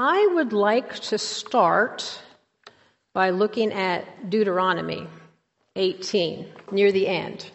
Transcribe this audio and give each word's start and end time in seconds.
I 0.00 0.28
would 0.34 0.52
like 0.52 0.94
to 1.10 1.18
start 1.18 2.20
by 3.14 3.30
looking 3.30 3.72
at 3.72 4.30
Deuteronomy 4.30 5.08
18, 5.74 6.46
near 6.70 6.92
the 6.92 7.08
end. 7.08 7.50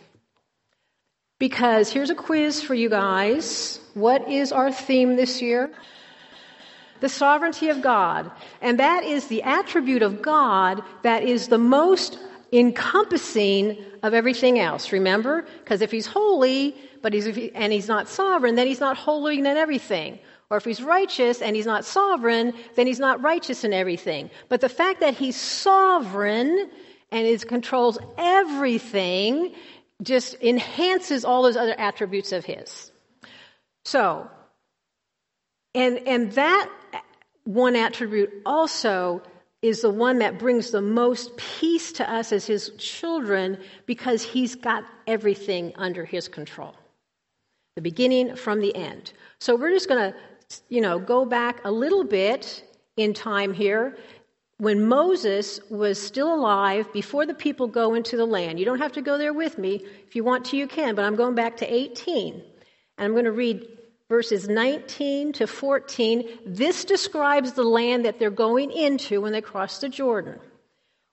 Because 1.40 1.90
here's 1.90 2.10
a 2.10 2.16
quiz 2.16 2.62
for 2.62 2.76
you 2.76 2.90
guys. 2.90 3.80
What 3.94 4.30
is 4.30 4.52
our 4.52 4.74
theme 4.74 5.16
this 5.16 5.42
year? 5.42 5.72
The 7.00 7.08
sovereignty 7.08 7.70
of 7.70 7.82
God. 7.82 8.30
And 8.62 8.78
that 8.78 9.06
is 9.06 9.28
the 9.28 9.44
attribute 9.44 10.02
of 10.02 10.22
God 10.22 10.84
that 11.04 11.24
is 11.24 11.48
the 11.48 11.58
most 11.58 12.20
encompassing 12.52 13.78
of 14.04 14.14
everything 14.14 14.60
else. 14.60 14.92
Remember? 14.92 15.46
Because 15.64 15.80
if 15.80 15.92
he's 15.92 16.08
holy, 16.08 16.76
but 17.02 17.14
he's, 17.14 17.26
and 17.56 17.72
he's 17.72 17.88
not 17.88 18.10
sovereign, 18.10 18.56
then 18.56 18.68
he's 18.68 18.82
not 18.82 18.98
holy 18.98 19.40
in 19.40 19.48
everything. 19.48 20.20
Or 20.54 20.58
if 20.58 20.66
he's 20.66 20.84
righteous 20.84 21.42
and 21.42 21.56
he's 21.56 21.66
not 21.66 21.84
sovereign, 21.84 22.54
then 22.76 22.86
he's 22.86 23.00
not 23.00 23.24
righteous 23.24 23.64
in 23.64 23.74
everything. 23.74 24.30
But 24.50 24.62
the 24.62 24.70
fact 24.70 25.00
that 25.00 25.16
he's 25.16 25.36
sovereign 25.36 26.70
and 27.12 27.26
is 27.26 27.44
controls 27.44 27.98
everything 28.20 29.56
just 30.04 30.36
enhances 30.44 31.26
all 31.26 31.42
those 31.42 31.58
other 31.58 31.74
attributes 31.80 32.32
of 32.32 32.46
his. 32.46 32.92
So, 33.84 34.30
and 35.74 35.98
and 36.08 36.32
that 36.34 36.70
one 37.46 37.76
attribute 37.76 38.30
also 38.46 39.24
is 39.64 39.82
the 39.82 39.90
one 39.90 40.20
that 40.20 40.38
brings 40.38 40.70
the 40.70 40.84
most 40.84 41.36
peace 41.36 41.94
to 41.94 42.08
us 42.08 42.32
as 42.32 42.46
his 42.46 42.70
children 42.78 43.58
because 43.88 44.22
he's 44.22 44.54
got 44.54 44.84
everything 45.08 45.74
under 45.78 46.06
his 46.06 46.28
control. 46.28 46.76
The 47.76 47.82
beginning 47.82 48.36
from 48.36 48.60
the 48.60 48.76
end. 48.76 49.14
So 49.40 49.56
we're 49.56 49.72
just 49.72 49.90
going 49.90 50.12
to, 50.12 50.18
you 50.70 50.82
know, 50.82 51.00
go 51.00 51.26
back 51.26 51.62
a 51.64 51.72
little 51.72 52.04
bit 52.04 52.64
in 52.98 53.14
time 53.14 53.54
here 53.54 53.98
when 54.58 54.86
Moses 54.88 55.60
was 55.70 56.02
still 56.02 56.34
alive 56.34 56.92
before 56.94 57.26
the 57.26 57.34
people 57.34 57.68
go 57.68 57.96
into 57.96 58.16
the 58.16 58.26
land. 58.26 58.60
You 58.60 58.66
don't 58.66 58.80
have 58.80 58.94
to 58.94 59.02
go 59.02 59.18
there 59.18 59.34
with 59.34 59.58
me. 59.58 59.86
If 60.08 60.16
you 60.16 60.24
want 60.24 60.46
to, 60.46 60.58
you 60.58 60.68
can, 60.68 60.96
but 60.96 61.06
I'm 61.06 61.16
going 61.16 61.36
back 61.36 61.58
to 61.58 61.74
18. 61.74 62.34
And 62.36 62.44
I'm 63.06 63.12
going 63.14 63.26
to 63.26 63.32
read 63.32 63.68
verses 64.10 64.48
19 64.48 65.34
to 65.34 65.48
14. 65.48 66.30
This 66.46 66.86
describes 66.86 67.54
the 67.54 67.64
land 67.64 68.06
that 68.06 68.20
they're 68.20 68.30
going 68.30 68.72
into 68.72 69.22
when 69.22 69.34
they 69.34 69.42
cross 69.42 69.80
the 69.80 69.90
Jordan. 69.90 70.40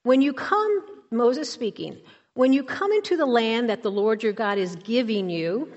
When 0.03 0.23
you 0.23 0.33
come, 0.33 0.85
Moses 1.11 1.51
speaking, 1.51 1.99
when 2.35 2.53
you 2.53 2.63
come 2.63 2.93
into 2.93 3.17
the 3.17 3.27
land 3.27 3.69
that 3.71 3.83
the 3.83 3.91
Lord 3.91 4.23
your 4.23 4.33
God 4.33 4.59
is 4.59 4.77
giving 4.77 5.29
you, 5.29 5.73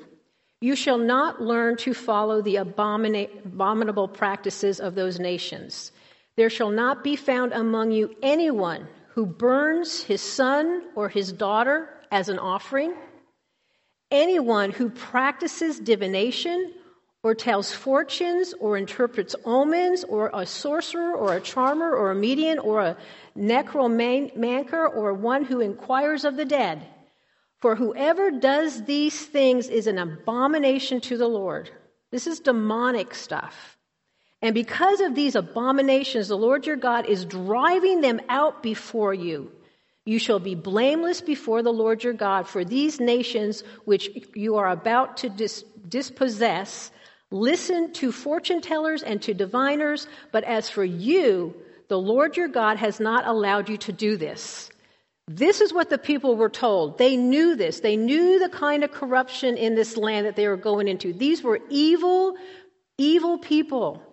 you 0.63 0.77
shall 0.77 0.97
not 0.97 1.41
learn 1.41 1.75
to 1.75 1.93
follow 1.93 2.41
the 2.41 2.55
abomina- 2.55 3.29
abominable 3.43 4.07
practices 4.07 4.79
of 4.79 4.95
those 4.95 5.19
nations. 5.19 5.91
There 6.37 6.49
shall 6.49 6.69
not 6.69 7.03
be 7.03 7.17
found 7.17 7.51
among 7.51 7.91
you 7.91 8.15
anyone 8.23 8.87
who 9.09 9.25
burns 9.25 10.03
his 10.03 10.21
son 10.21 10.83
or 10.95 11.09
his 11.09 11.33
daughter 11.33 11.89
as 12.11 12.29
an 12.29 12.39
offering, 12.39 12.93
anyone 14.09 14.71
who 14.71 14.89
practices 14.89 15.81
divination 15.81 16.71
or 17.23 17.35
tells 17.35 17.73
fortunes 17.73 18.53
or 18.61 18.77
interprets 18.77 19.35
omens 19.43 20.05
or 20.05 20.31
a 20.33 20.45
sorcerer 20.45 21.13
or 21.13 21.35
a 21.35 21.41
charmer 21.41 21.93
or 21.93 22.11
a 22.11 22.15
medium 22.15 22.61
or 22.63 22.79
a 22.79 22.97
necromancer 23.35 24.87
or 24.87 25.13
one 25.13 25.43
who 25.43 25.59
inquires 25.59 26.23
of 26.23 26.37
the 26.37 26.45
dead. 26.45 26.87
For 27.63 27.77
whoever 27.77 28.29
does 28.29 28.83
these 28.83 29.25
things 29.25 29.69
is 29.69 29.87
an 29.87 29.97
abomination 29.97 30.99
to 30.99 31.15
the 31.15 31.29
Lord. 31.29 31.69
This 32.11 32.27
is 32.27 32.41
demonic 32.41 33.15
stuff. 33.15 33.77
And 34.41 34.53
because 34.53 34.99
of 34.99 35.15
these 35.15 35.33
abominations, 35.35 36.27
the 36.27 36.35
Lord 36.35 36.67
your 36.67 36.75
God 36.75 37.05
is 37.05 37.23
driving 37.23 38.01
them 38.01 38.19
out 38.27 38.63
before 38.63 39.13
you. 39.13 39.49
You 40.03 40.19
shall 40.19 40.39
be 40.39 40.55
blameless 40.55 41.21
before 41.21 41.63
the 41.63 41.71
Lord 41.71 42.03
your 42.03 42.11
God, 42.11 42.49
for 42.49 42.65
these 42.65 42.99
nations 42.99 43.63
which 43.85 44.09
you 44.33 44.57
are 44.57 44.67
about 44.67 45.15
to 45.23 45.29
dis- 45.29 45.63
dispossess 45.87 46.91
Listen 47.31 47.93
to 47.93 48.11
fortune 48.11 48.59
tellers 48.59 49.03
and 49.03 49.21
to 49.21 49.33
diviners, 49.33 50.05
but 50.33 50.43
as 50.43 50.69
for 50.69 50.83
you, 50.83 51.55
the 51.87 51.97
Lord 51.97 52.35
your 52.35 52.49
God 52.49 52.75
has 52.75 52.99
not 52.99 53.25
allowed 53.25 53.69
you 53.69 53.77
to 53.77 53.93
do 53.93 54.17
this. 54.17 54.69
This 55.27 55.61
is 55.61 55.73
what 55.73 55.89
the 55.89 55.97
people 55.97 56.35
were 56.35 56.49
told. 56.49 56.97
They 56.97 57.15
knew 57.15 57.55
this. 57.55 57.79
They 57.79 57.95
knew 57.95 58.39
the 58.39 58.49
kind 58.49 58.83
of 58.83 58.91
corruption 58.91 59.55
in 59.55 59.75
this 59.75 59.95
land 59.95 60.25
that 60.25 60.35
they 60.35 60.47
were 60.47 60.57
going 60.57 60.87
into. 60.87 61.13
These 61.13 61.41
were 61.41 61.59
evil, 61.69 62.35
evil 62.97 63.37
people. 63.37 64.03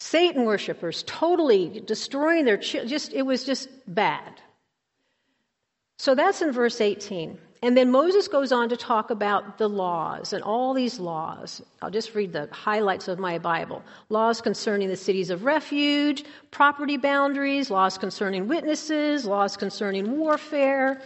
Satan 0.00 0.44
worshippers, 0.44 1.04
totally 1.06 1.80
destroying 1.86 2.44
their 2.44 2.56
children. 2.58 2.88
Just, 2.88 3.12
it 3.12 3.22
was 3.22 3.44
just 3.44 3.68
bad. 3.86 4.40
So 5.98 6.14
that's 6.14 6.42
in 6.42 6.52
verse 6.52 6.80
18. 6.80 7.38
And 7.64 7.76
then 7.76 7.92
Moses 7.92 8.26
goes 8.26 8.50
on 8.50 8.68
to 8.70 8.76
talk 8.76 9.10
about 9.10 9.58
the 9.58 9.68
laws 9.68 10.32
and 10.32 10.42
all 10.42 10.74
these 10.74 10.98
laws. 10.98 11.62
I'll 11.80 11.90
just 11.90 12.12
read 12.12 12.32
the 12.32 12.48
highlights 12.50 13.06
of 13.06 13.20
my 13.20 13.38
Bible. 13.38 13.84
Laws 14.08 14.40
concerning 14.40 14.88
the 14.88 14.96
cities 14.96 15.30
of 15.30 15.44
refuge, 15.44 16.24
property 16.50 16.96
boundaries, 16.96 17.70
laws 17.70 17.96
concerning 17.96 18.48
witnesses, 18.48 19.24
laws 19.24 19.56
concerning 19.56 20.18
warfare, 20.18 21.00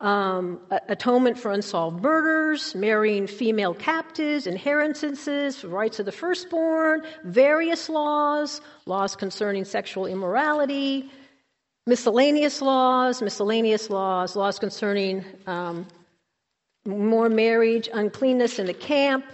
um, 0.00 0.60
atonement 0.88 1.36
for 1.36 1.50
unsolved 1.50 2.00
murders, 2.00 2.76
marrying 2.76 3.26
female 3.26 3.74
captives, 3.74 4.46
inheritances, 4.46 5.64
rights 5.64 5.98
of 5.98 6.06
the 6.06 6.12
firstborn, 6.12 7.02
various 7.24 7.88
laws, 7.88 8.60
laws 8.86 9.16
concerning 9.16 9.64
sexual 9.64 10.06
immorality, 10.06 11.10
miscellaneous 11.88 12.60
laws, 12.60 13.22
miscellaneous 13.22 13.88
laws, 13.88 14.36
laws 14.36 14.58
concerning 14.58 15.24
um, 15.46 15.86
more 16.84 17.30
marriage, 17.30 17.88
uncleanness 17.92 18.58
in 18.58 18.66
the 18.66 18.74
camp, 18.74 19.24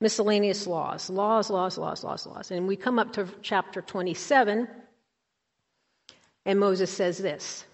miscellaneous 0.00 0.66
laws, 0.66 1.10
laws, 1.10 1.50
laws, 1.50 1.76
laws, 1.76 2.02
laws, 2.02 2.26
laws. 2.26 2.50
And 2.50 2.66
we 2.66 2.74
come 2.74 2.98
up 2.98 3.12
to 3.12 3.28
chapter 3.42 3.82
27, 3.82 4.66
and 6.46 6.58
Moses 6.58 6.90
says 6.90 7.18
this. 7.18 7.66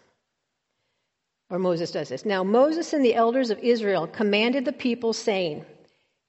Or 1.49 1.61
Moses 1.61 1.93
does 1.93 2.09
this. 2.09 2.25
Now, 2.25 2.43
Moses 2.43 2.93
and 2.93 3.05
the 3.05 3.15
elders 3.15 3.51
of 3.51 3.61
Israel 3.61 4.09
commanded 4.09 4.65
the 4.65 4.73
people, 4.73 5.13
saying, 5.13 5.65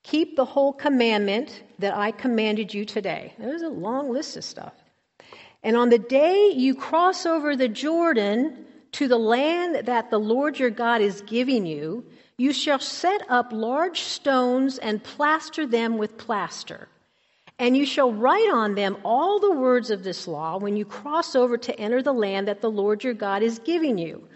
Keep 0.03 0.35
the 0.35 0.45
whole 0.45 0.71
commandment 0.71 1.63
that 1.79 1.95
I 1.95 2.11
commanded 2.11 2.71
you 2.75 2.85
today. 2.85 3.33
There's 3.39 3.63
a 3.63 3.69
long 3.69 4.11
list 4.11 4.37
of 4.37 4.43
stuff. 4.43 4.73
And 5.63 5.75
on 5.75 5.90
the 5.90 6.00
day 6.00 6.51
you 6.56 6.75
cross 6.75 7.25
over 7.25 7.56
the 7.56 7.68
Jordan 7.68 8.66
to 8.94 9.07
the 9.07 9.18
land 9.18 9.88
that 9.88 10.09
the 10.09 10.19
Lord 10.19 10.59
your 10.59 10.69
God 10.69 11.01
is 11.01 11.22
giving 11.22 11.66
you, 11.66 12.06
you 12.38 12.53
shall 12.53 12.79
set 12.79 13.22
up 13.29 13.51
large 13.51 14.01
stones 14.01 14.78
and 14.78 15.03
plaster 15.03 15.66
them 15.66 15.97
with 15.97 16.18
plaster. 16.18 16.88
And 17.59 17.75
you 17.75 17.85
shall 17.85 18.13
write 18.13 18.51
on 18.53 18.75
them 18.75 18.97
all 19.03 19.40
the 19.40 19.51
words 19.51 19.90
of 19.90 20.03
this 20.03 20.28
law 20.28 20.57
when 20.57 20.78
you 20.78 20.85
cross 20.85 21.35
over 21.35 21.57
to 21.57 21.79
enter 21.79 22.03
the 22.03 22.13
land 22.13 22.47
that 22.47 22.62
the 22.62 22.69
Lord 22.69 23.03
your 23.03 23.16
God 23.16 23.41
is 23.41 23.57
giving 23.59 23.97
you, 23.97 24.28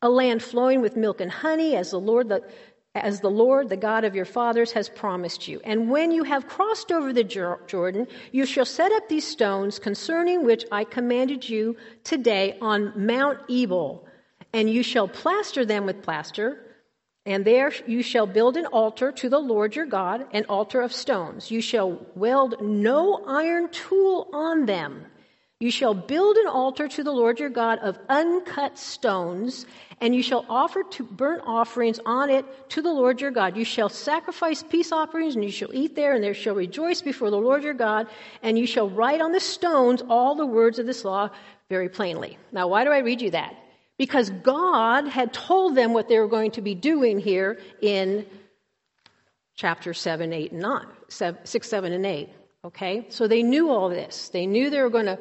a 0.00 0.08
land 0.08 0.42
flowing 0.42 0.80
with 0.80 0.96
milk 0.96 1.20
and 1.20 1.30
honey, 1.30 1.76
as 1.76 1.90
the 1.90 2.00
Lord 2.00 2.30
the, 2.30 2.42
as 2.94 3.20
the 3.20 3.30
Lord, 3.30 3.68
the 3.68 3.76
God 3.76 4.04
of 4.04 4.16
your 4.16 4.24
fathers, 4.24 4.72
has 4.72 4.88
promised 4.88 5.46
you. 5.46 5.60
And 5.62 5.90
when 5.90 6.10
you 6.10 6.24
have 6.24 6.48
crossed 6.48 6.90
over 6.90 7.12
the 7.12 7.22
Jordan, 7.22 8.08
you 8.32 8.44
shall 8.44 8.64
set 8.64 8.90
up 8.90 9.08
these 9.08 9.26
stones 9.26 9.78
concerning 9.78 10.44
which 10.44 10.64
I 10.72 10.82
commanded 10.84 11.48
you 11.48 11.76
today 12.02 12.58
on 12.60 12.92
Mount 12.96 13.38
Ebal, 13.48 14.04
and 14.52 14.68
you 14.68 14.82
shall 14.82 15.06
plaster 15.06 15.64
them 15.64 15.86
with 15.86 16.02
plaster. 16.02 16.66
And 17.26 17.44
there 17.44 17.72
you 17.86 18.02
shall 18.02 18.26
build 18.26 18.56
an 18.56 18.66
altar 18.66 19.12
to 19.12 19.28
the 19.28 19.38
Lord 19.38 19.76
your 19.76 19.86
God, 19.86 20.26
an 20.32 20.46
altar 20.48 20.80
of 20.80 20.92
stones. 20.92 21.50
You 21.50 21.60
shall 21.60 22.04
weld 22.16 22.60
no 22.60 23.22
iron 23.24 23.68
tool 23.68 24.28
on 24.32 24.66
them. 24.66 25.06
You 25.60 25.70
shall 25.70 25.92
build 25.92 26.38
an 26.38 26.46
altar 26.46 26.88
to 26.88 27.04
the 27.04 27.12
Lord 27.12 27.38
your 27.38 27.50
God 27.50 27.80
of 27.80 27.98
uncut 28.08 28.78
stones, 28.78 29.66
and 30.00 30.14
you 30.14 30.22
shall 30.22 30.46
offer 30.48 30.82
to 30.82 31.04
burnt 31.04 31.42
offerings 31.44 32.00
on 32.06 32.30
it 32.30 32.46
to 32.70 32.80
the 32.80 32.90
Lord 32.90 33.20
your 33.20 33.30
God. 33.30 33.58
You 33.58 33.66
shall 33.66 33.90
sacrifice 33.90 34.62
peace 34.62 34.90
offerings, 34.90 35.34
and 35.34 35.44
you 35.44 35.50
shall 35.50 35.68
eat 35.74 35.94
there, 35.94 36.14
and 36.14 36.24
there 36.24 36.32
shall 36.32 36.54
rejoice 36.54 37.02
before 37.02 37.28
the 37.28 37.36
Lord 37.36 37.62
your 37.62 37.74
God, 37.74 38.06
and 38.42 38.58
you 38.58 38.66
shall 38.66 38.88
write 38.88 39.20
on 39.20 39.32
the 39.32 39.40
stones 39.40 40.02
all 40.08 40.34
the 40.34 40.46
words 40.46 40.78
of 40.78 40.86
this 40.86 41.04
law 41.04 41.28
very 41.68 41.90
plainly. 41.90 42.38
Now, 42.52 42.66
why 42.68 42.84
do 42.84 42.90
I 42.90 43.00
read 43.00 43.20
you 43.20 43.30
that? 43.32 43.54
Because 43.98 44.30
God 44.30 45.08
had 45.08 45.34
told 45.34 45.74
them 45.74 45.92
what 45.92 46.08
they 46.08 46.18
were 46.18 46.28
going 46.28 46.52
to 46.52 46.62
be 46.62 46.74
doing 46.74 47.18
here 47.18 47.60
in 47.82 48.24
chapter 49.56 49.92
7, 49.92 50.32
8, 50.32 50.52
and 50.52 50.62
9, 50.62 50.86
6, 51.08 51.68
7, 51.68 51.92
and 51.92 52.06
8. 52.06 52.30
Okay? 52.64 53.06
So 53.10 53.28
they 53.28 53.42
knew 53.42 53.68
all 53.68 53.90
this. 53.90 54.30
They 54.30 54.46
knew 54.46 54.70
they 54.70 54.80
were 54.80 54.88
going 54.88 55.04
to 55.04 55.18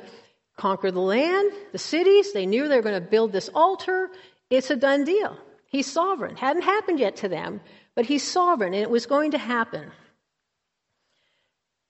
conquer 0.59 0.91
the 0.91 0.99
land, 0.99 1.51
the 1.71 1.77
cities. 1.77 2.33
They 2.33 2.45
knew 2.45 2.67
they 2.67 2.75
were 2.75 2.83
going 2.83 3.01
to 3.01 3.09
build 3.09 3.31
this 3.31 3.49
altar. 3.55 4.09
It's 4.49 4.69
a 4.69 4.75
done 4.75 5.05
deal. 5.05 5.37
He's 5.67 5.87
sovereign. 5.87 6.35
Hadn't 6.35 6.63
happened 6.63 6.99
yet 6.99 7.15
to 7.17 7.29
them, 7.29 7.61
but 7.95 8.05
he's 8.05 8.23
sovereign, 8.23 8.73
and 8.73 8.83
it 8.83 8.89
was 8.89 9.05
going 9.05 9.31
to 9.31 9.37
happen. 9.37 9.91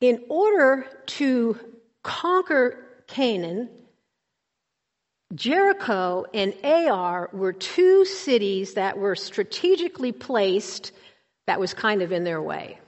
In 0.02 0.24
order 0.30 0.86
to 1.18 1.60
conquer 2.04 2.86
Canaan, 3.08 3.70
Jericho 5.34 6.26
and 6.34 6.54
Ai 6.64 7.26
were 7.34 7.54
two 7.54 8.06
cities 8.06 8.76
that 8.76 8.98
were 8.98 9.16
strategically 9.16 10.12
placed 10.12 10.92
that 11.48 11.60
was 11.60 11.74
kind 11.74 12.02
of 12.02 12.12
in 12.12 12.24
their 12.24 12.42
way. 12.42 12.80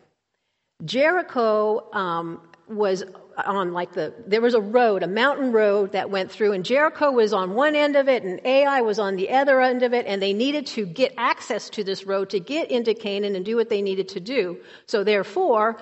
Jericho 0.85 1.91
um, 1.93 2.41
was 2.67 3.03
on 3.37 3.73
like 3.73 3.93
the, 3.93 4.13
there 4.27 4.41
was 4.41 4.53
a 4.53 4.61
road, 4.61 5.03
a 5.03 5.07
mountain 5.07 5.51
road 5.51 5.93
that 5.93 6.09
went 6.09 6.31
through, 6.31 6.53
and 6.53 6.65
Jericho 6.65 7.11
was 7.11 7.33
on 7.33 7.53
one 7.53 7.75
end 7.75 7.95
of 7.95 8.07
it, 8.07 8.23
and 8.23 8.39
Ai 8.45 8.81
was 8.81 8.99
on 8.99 9.15
the 9.15 9.29
other 9.29 9.61
end 9.61 9.83
of 9.83 9.93
it, 9.93 10.05
and 10.05 10.21
they 10.21 10.33
needed 10.33 10.67
to 10.67 10.85
get 10.85 11.13
access 11.17 11.69
to 11.71 11.83
this 11.83 12.05
road 12.05 12.29
to 12.31 12.39
get 12.39 12.71
into 12.71 12.93
Canaan 12.93 13.35
and 13.35 13.45
do 13.45 13.55
what 13.55 13.69
they 13.69 13.81
needed 13.81 14.09
to 14.09 14.19
do. 14.19 14.59
So 14.87 15.03
therefore, 15.03 15.77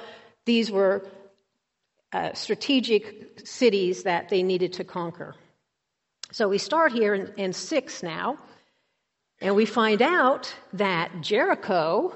these 0.45 0.71
were 0.71 1.07
uh, 2.11 2.33
strategic 2.33 3.39
cities 3.45 4.03
that 4.03 4.29
they 4.29 4.43
needed 4.43 4.73
to 4.73 4.83
conquer. 4.83 5.35
So 6.31 6.47
we 6.47 6.57
start 6.57 6.91
here 6.91 7.13
in, 7.13 7.33
in 7.37 7.53
6 7.53 8.03
now, 8.03 8.37
and 9.41 9.55
we 9.55 9.65
find 9.65 10.01
out 10.01 10.53
that 10.73 11.21
Jericho 11.21 12.13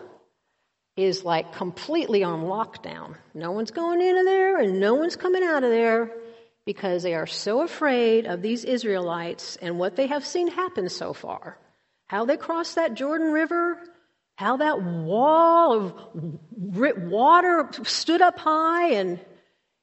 is 0.96 1.24
like 1.24 1.54
completely 1.54 2.24
on 2.24 2.44
lockdown. 2.44 3.16
No 3.34 3.52
one's 3.52 3.72
going 3.72 4.02
into 4.02 4.24
there 4.24 4.60
and 4.60 4.80
no 4.80 4.96
one's 4.96 5.16
coming 5.16 5.44
out 5.44 5.64
of 5.64 5.70
there 5.70 6.12
because 6.66 7.04
they 7.04 7.14
are 7.14 7.28
so 7.28 7.62
afraid 7.62 8.26
of 8.26 8.42
these 8.42 8.64
Israelites 8.64 9.58
and 9.62 9.80
what 9.80 9.96
they 9.96 10.08
have 10.08 10.26
seen 10.26 10.48
happen 10.48 10.90
so 10.90 11.14
far. 11.14 11.58
How 12.08 12.26
they 12.26 12.38
crossed 12.38 12.76
that 12.76 12.94
Jordan 12.94 13.32
River, 13.32 13.82
how 14.36 14.58
that 14.58 14.82
wall 14.82 15.74
of 15.74 15.94
water 16.52 17.70
stood 17.84 18.22
up 18.22 18.38
high, 18.38 18.94
and, 18.94 19.20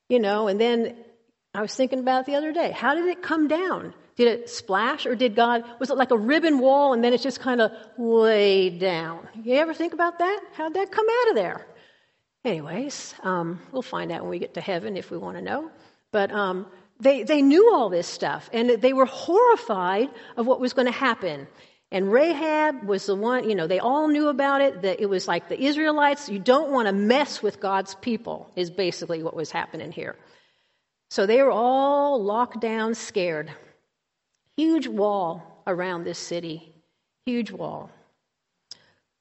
you 0.09 0.21
know, 0.21 0.49
and 0.49 0.61
then 0.61 0.97
I 1.55 1.61
was 1.61 1.75
thinking 1.75 1.99
about 1.99 2.27
the 2.27 2.37
other 2.37 2.53
day. 2.53 2.71
How 2.71 2.95
did 2.95 3.07
it 3.07 3.23
come 3.23 3.49
down? 3.49 3.95
Did 4.21 4.29
it 4.29 4.51
splash 4.51 5.07
or 5.07 5.17
did 5.17 5.35
God, 5.35 5.65
was 5.79 5.89
it 5.89 5.97
like 5.97 6.11
a 6.11 6.19
ribbon 6.19 6.59
wall 6.59 6.93
and 6.93 7.03
then 7.03 7.15
it 7.15 7.23
just 7.23 7.41
kind 7.41 7.59
of 7.59 7.73
laid 7.97 8.79
down? 8.79 9.27
You 9.43 9.55
ever 9.55 9.73
think 9.73 9.95
about 9.95 10.19
that? 10.19 10.41
How'd 10.53 10.75
that 10.75 10.93
come 10.93 11.07
out 11.09 11.31
of 11.31 11.37
there? 11.37 11.67
Anyways, 12.45 13.15
um, 13.23 13.59
we'll 13.73 13.81
find 13.81 14.13
out 14.13 14.21
when 14.21 14.29
we 14.29 14.39
get 14.39 14.53
to 14.53 14.61
heaven 14.61 14.99
if 14.99 15.11
we 15.11 15.17
want 15.17 15.39
to 15.39 15.43
know. 15.43 15.71
But 16.13 16.31
um, 16.33 16.67
they, 16.99 17.23
they 17.23 17.41
knew 17.41 17.73
all 17.73 17.89
this 17.89 18.07
stuff 18.07 18.51
and 18.53 18.69
they 18.69 18.93
were 18.93 19.07
horrified 19.07 20.11
of 20.37 20.47
what 20.47 20.61
was 20.61 20.75
going 20.75 20.85
to 20.85 20.93
happen. 20.93 21.49
And 21.91 22.13
Rahab 22.13 22.85
was 22.85 23.07
the 23.07 23.17
one, 23.17 23.49
you 23.49 23.55
know, 23.55 23.67
they 23.67 23.79
all 23.79 24.07
knew 24.09 24.29
about 24.29 24.61
it, 24.61 24.83
that 24.83 25.01
it 25.01 25.09
was 25.09 25.29
like 25.29 25.49
the 25.49 25.59
Israelites, 25.59 26.29
you 26.29 26.39
don't 26.39 26.71
want 26.71 26.89
to 26.89 26.93
mess 26.93 27.43
with 27.43 27.59
God's 27.59 27.95
people, 27.95 28.51
is 28.55 28.71
basically 28.71 29.23
what 29.23 29.35
was 29.35 29.51
happening 29.51 29.93
here. 29.93 30.15
So 31.09 31.25
they 31.25 31.41
were 31.41 31.51
all 31.51 32.23
locked 32.23 32.61
down, 32.61 32.95
scared. 32.95 33.51
Huge 34.61 34.89
wall 34.89 35.63
around 35.67 36.05
this 36.05 36.19
city. 36.19 36.75
Huge 37.25 37.51
wall. 37.51 37.91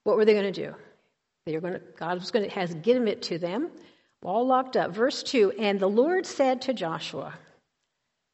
What 0.04 0.18
were 0.18 0.26
they 0.26 0.34
going 0.34 0.52
to 0.52 0.66
do? 0.68 0.76
They 1.46 1.54
were 1.54 1.62
going 1.62 1.76
to, 1.76 1.82
God 1.98 2.20
was 2.20 2.30
going 2.30 2.44
to 2.44 2.52
has 2.52 2.74
given 2.76 3.08
it 3.08 3.22
to 3.22 3.38
them, 3.38 3.70
all 4.22 4.46
locked 4.46 4.76
up. 4.76 4.92
Verse 4.92 5.24
2 5.24 5.54
And 5.54 5.80
the 5.80 5.88
Lord 5.88 6.26
said 6.26 6.62
to 6.64 6.74
Joshua, 6.74 7.34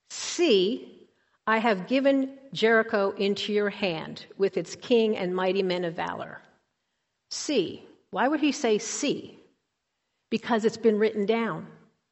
See, 0.10 1.08
I 1.46 1.60
have 1.60 1.86
given 1.86 2.40
Jericho 2.54 3.12
into 3.12 3.54
your 3.54 3.70
hand 3.70 4.26
with 4.40 4.58
its 4.58 4.76
king 4.76 5.16
and 5.16 5.36
mighty 5.36 5.62
men 5.62 5.86
of 5.86 5.94
valor. 5.94 6.42
See. 7.30 7.84
Why 8.10 8.28
would 8.28 8.40
he 8.40 8.52
say 8.52 8.80
see? 8.80 9.38
Because 10.32 10.66
it's 10.66 10.76
been 10.78 10.98
written 10.98 11.28
down. 11.28 11.68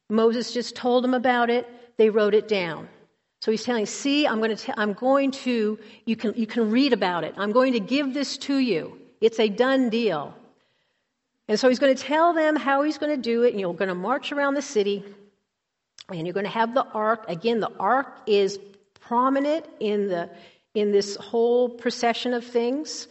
Moses 0.08 0.52
just 0.52 0.76
told 0.76 1.02
them 1.02 1.14
about 1.14 1.50
it, 1.50 1.66
they 1.96 2.10
wrote 2.10 2.34
it 2.34 2.46
down. 2.46 2.88
So 3.44 3.50
he's 3.50 3.62
telling, 3.62 3.84
see, 3.84 4.26
I'm 4.26 4.38
going 4.38 4.56
to, 4.56 4.64
t- 4.64 4.72
I'm 4.74 4.94
going 4.94 5.30
to, 5.32 5.78
you 6.06 6.16
can, 6.16 6.32
you 6.34 6.46
can 6.46 6.70
read 6.70 6.94
about 6.94 7.24
it. 7.24 7.34
I'm 7.36 7.52
going 7.52 7.74
to 7.74 7.78
give 7.78 8.14
this 8.14 8.38
to 8.38 8.56
you. 8.56 8.98
It's 9.20 9.38
a 9.38 9.50
done 9.50 9.90
deal. 9.90 10.34
And 11.46 11.60
so 11.60 11.68
he's 11.68 11.78
going 11.78 11.94
to 11.94 12.02
tell 12.02 12.32
them 12.32 12.56
how 12.56 12.84
he's 12.84 12.96
going 12.96 13.14
to 13.14 13.20
do 13.20 13.42
it, 13.42 13.50
and 13.50 13.60
you're 13.60 13.74
going 13.74 13.90
to 13.90 13.94
march 13.94 14.32
around 14.32 14.54
the 14.54 14.62
city, 14.62 15.04
and 16.08 16.26
you're 16.26 16.32
going 16.32 16.46
to 16.46 16.50
have 16.52 16.72
the 16.72 16.86
ark. 16.86 17.26
Again, 17.28 17.60
the 17.60 17.70
ark 17.78 18.16
is 18.26 18.58
prominent 18.98 19.66
in, 19.78 20.08
the, 20.08 20.30
in 20.72 20.92
this 20.92 21.14
whole 21.16 21.68
procession 21.68 22.32
of 22.32 22.46
things. 22.46 23.08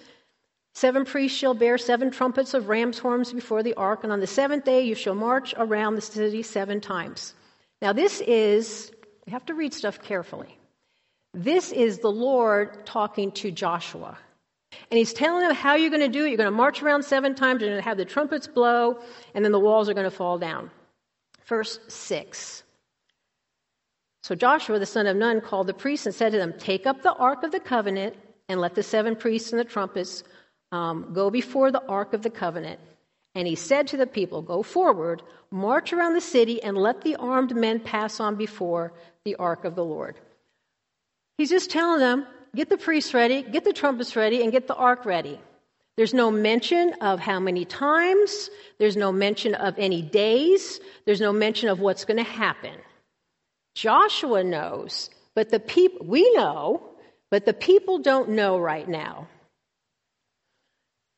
Seven 0.74 1.06
priests 1.06 1.38
shall 1.38 1.54
bear 1.54 1.78
seven 1.78 2.10
trumpets 2.10 2.56
of 2.56 2.70
ram's 2.70 2.98
horns 2.98 3.32
before 3.32 3.62
the 3.62 3.76
ark, 3.76 4.04
and 4.04 4.12
on 4.12 4.20
the 4.20 4.26
seventh 4.26 4.66
day 4.66 4.82
you 4.82 4.96
shall 4.96 5.14
march 5.14 5.54
around 5.60 5.94
the 5.94 6.02
city 6.02 6.42
seven 6.42 6.82
times. 6.82 7.36
Now, 7.84 7.94
this 7.94 8.20
is 8.22 8.92
you 9.26 9.32
have 9.34 9.46
to 9.46 9.54
read 9.54 9.74
stuff 9.74 10.02
carefully. 10.02 10.58
This 11.34 11.72
is 11.72 12.00
the 12.00 12.12
Lord 12.12 12.86
talking 12.86 13.32
to 13.34 13.52
Joshua. 13.52 14.18
And 14.92 14.98
he's 14.98 15.14
telling 15.14 15.44
him 15.48 15.56
how 15.56 15.76
you're 15.76 15.90
going 15.90 16.02
to 16.02 16.08
do 16.08 16.26
it. 16.26 16.30
You're 16.30 16.38
going 16.38 16.48
to 16.48 16.52
march 16.52 16.82
around 16.82 17.04
seven 17.04 17.36
times, 17.36 17.62
you're 17.62 17.70
going 17.70 17.82
to 17.82 17.88
have 17.88 17.98
the 17.98 18.06
trumpets 18.06 18.48
blow, 18.48 19.00
and 19.34 19.44
then 19.44 19.52
the 19.52 19.60
walls 19.60 19.90
are 19.90 19.94
going 19.94 20.10
to 20.10 20.16
fall 20.16 20.38
down. 20.38 20.72
Verse 21.46 21.80
6. 21.88 22.64
So 24.24 24.36
Joshua, 24.36 24.80
the 24.80 24.86
son 24.86 25.08
of 25.08 25.18
Nun, 25.18 25.42
called 25.42 25.68
the 25.68 25.74
priests 25.74 26.06
and 26.06 26.16
said 26.16 26.32
to 26.32 26.38
them, 26.38 26.54
Take 26.58 26.88
up 26.88 27.02
the 27.02 27.14
ark 27.14 27.44
of 27.44 27.52
the 27.52 27.60
covenant 27.60 28.16
and 28.48 28.60
let 28.62 28.76
the 28.76 28.84
seven 28.84 29.16
priests 29.16 29.52
and 29.52 29.60
the 29.60 29.66
trumpets 29.66 30.24
um, 30.72 31.12
go 31.14 31.30
before 31.30 31.72
the 31.72 31.86
ark 31.88 32.14
of 32.14 32.22
the 32.22 32.30
covenant. 32.30 32.80
And 33.36 33.48
he 33.48 33.56
said 33.56 33.88
to 33.88 33.98
the 33.98 34.08
people, 34.08 34.42
Go 34.42 34.64
forward, 34.64 35.24
march 35.52 35.92
around 35.92 36.14
the 36.14 36.22
city, 36.22 36.62
and 36.64 36.78
let 36.78 37.02
the 37.02 37.16
armed 37.18 37.56
men 37.56 37.80
pass 37.80 38.20
on 38.20 38.36
before 38.36 38.94
the 39.26 39.36
ark 39.36 39.66
of 39.66 39.76
the 39.76 39.86
Lord. 39.86 40.18
He's 41.38 41.50
just 41.50 41.70
telling 41.70 42.00
them, 42.00 42.28
Get 42.56 42.70
the 42.70 42.78
priests 42.78 43.16
ready, 43.16 43.42
get 43.42 43.64
the 43.64 43.74
trumpets 43.74 44.16
ready, 44.16 44.44
and 44.44 44.52
get 44.52 44.68
the 44.68 44.76
ark 44.76 45.06
ready. 45.06 45.40
There's 45.98 46.14
no 46.14 46.30
mention 46.30 46.94
of 47.02 47.20
how 47.20 47.40
many 47.40 47.66
times, 47.66 48.50
there's 48.78 48.96
no 48.96 49.12
mention 49.12 49.56
of 49.56 49.74
any 49.78 50.04
days, 50.04 50.80
there's 51.06 51.22
no 51.22 51.34
mention 51.34 51.70
of 51.70 51.80
what's 51.80 52.06
going 52.06 52.18
to 52.18 52.24
happen. 52.24 52.76
Joshua 53.74 54.44
knows, 54.44 55.10
but 55.34 55.50
the 55.50 55.60
people, 55.60 56.06
we 56.06 56.32
know, 56.36 56.90
but 57.32 57.46
the 57.46 57.54
people 57.54 57.98
don't 58.00 58.30
know 58.30 58.60
right 58.60 58.88
now. 58.88 59.28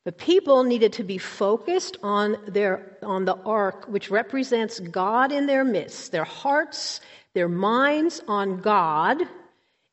The 0.06 0.12
people 0.12 0.62
needed 0.62 0.94
to 0.94 1.04
be 1.04 1.18
focused 1.18 1.98
on, 2.02 2.38
their, 2.46 2.96
on 3.02 3.24
the 3.26 3.36
ark, 3.36 3.86
which 3.88 4.10
represents 4.10 4.80
God 4.80 5.32
in 5.32 5.46
their 5.46 5.64
midst, 5.64 6.12
their 6.12 6.24
hearts, 6.24 7.00
their 7.36 7.48
minds 7.48 8.22
on 8.26 8.60
God, 8.60 9.18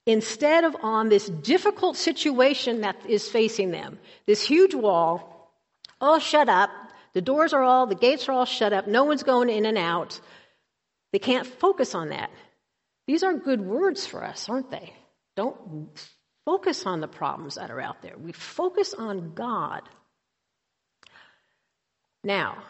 instead 0.06 0.64
of 0.64 0.78
on 0.82 1.10
this 1.10 1.28
difficult 1.28 1.98
situation 1.98 2.82
that 2.82 2.96
is 3.08 3.30
facing 3.30 3.72
them. 3.72 4.00
This 4.26 4.42
huge 4.42 4.74
wall, 4.74 5.52
all 6.00 6.20
shut 6.20 6.48
up. 6.48 6.70
The 7.14 7.22
doors 7.22 7.52
are 7.52 7.62
all, 7.62 7.86
the 7.86 7.96
gates 7.96 8.30
are 8.30 8.32
all 8.32 8.46
shut 8.46 8.72
up. 8.72 8.88
No 8.88 9.04
one's 9.04 9.24
going 9.24 9.50
in 9.50 9.66
and 9.66 9.78
out. 9.78 10.20
They 11.12 11.20
can't 11.20 11.46
focus 11.46 11.94
on 11.94 12.10
that. 12.10 12.32
These 13.08 13.24
are 13.24 13.34
good 13.34 13.60
words 13.60 14.08
for 14.08 14.24
us, 14.24 14.48
aren't 14.48 14.72
they? 14.72 14.94
Don't 15.36 15.90
focus 16.46 16.86
on 16.86 17.02
the 17.02 17.10
problems 17.10 17.56
that 17.56 17.72
are 17.72 17.82
out 17.82 18.02
there. 18.02 18.18
We 18.18 18.32
focus 18.32 18.94
on 18.94 19.34
God. 19.34 19.82
Now, 22.24 22.64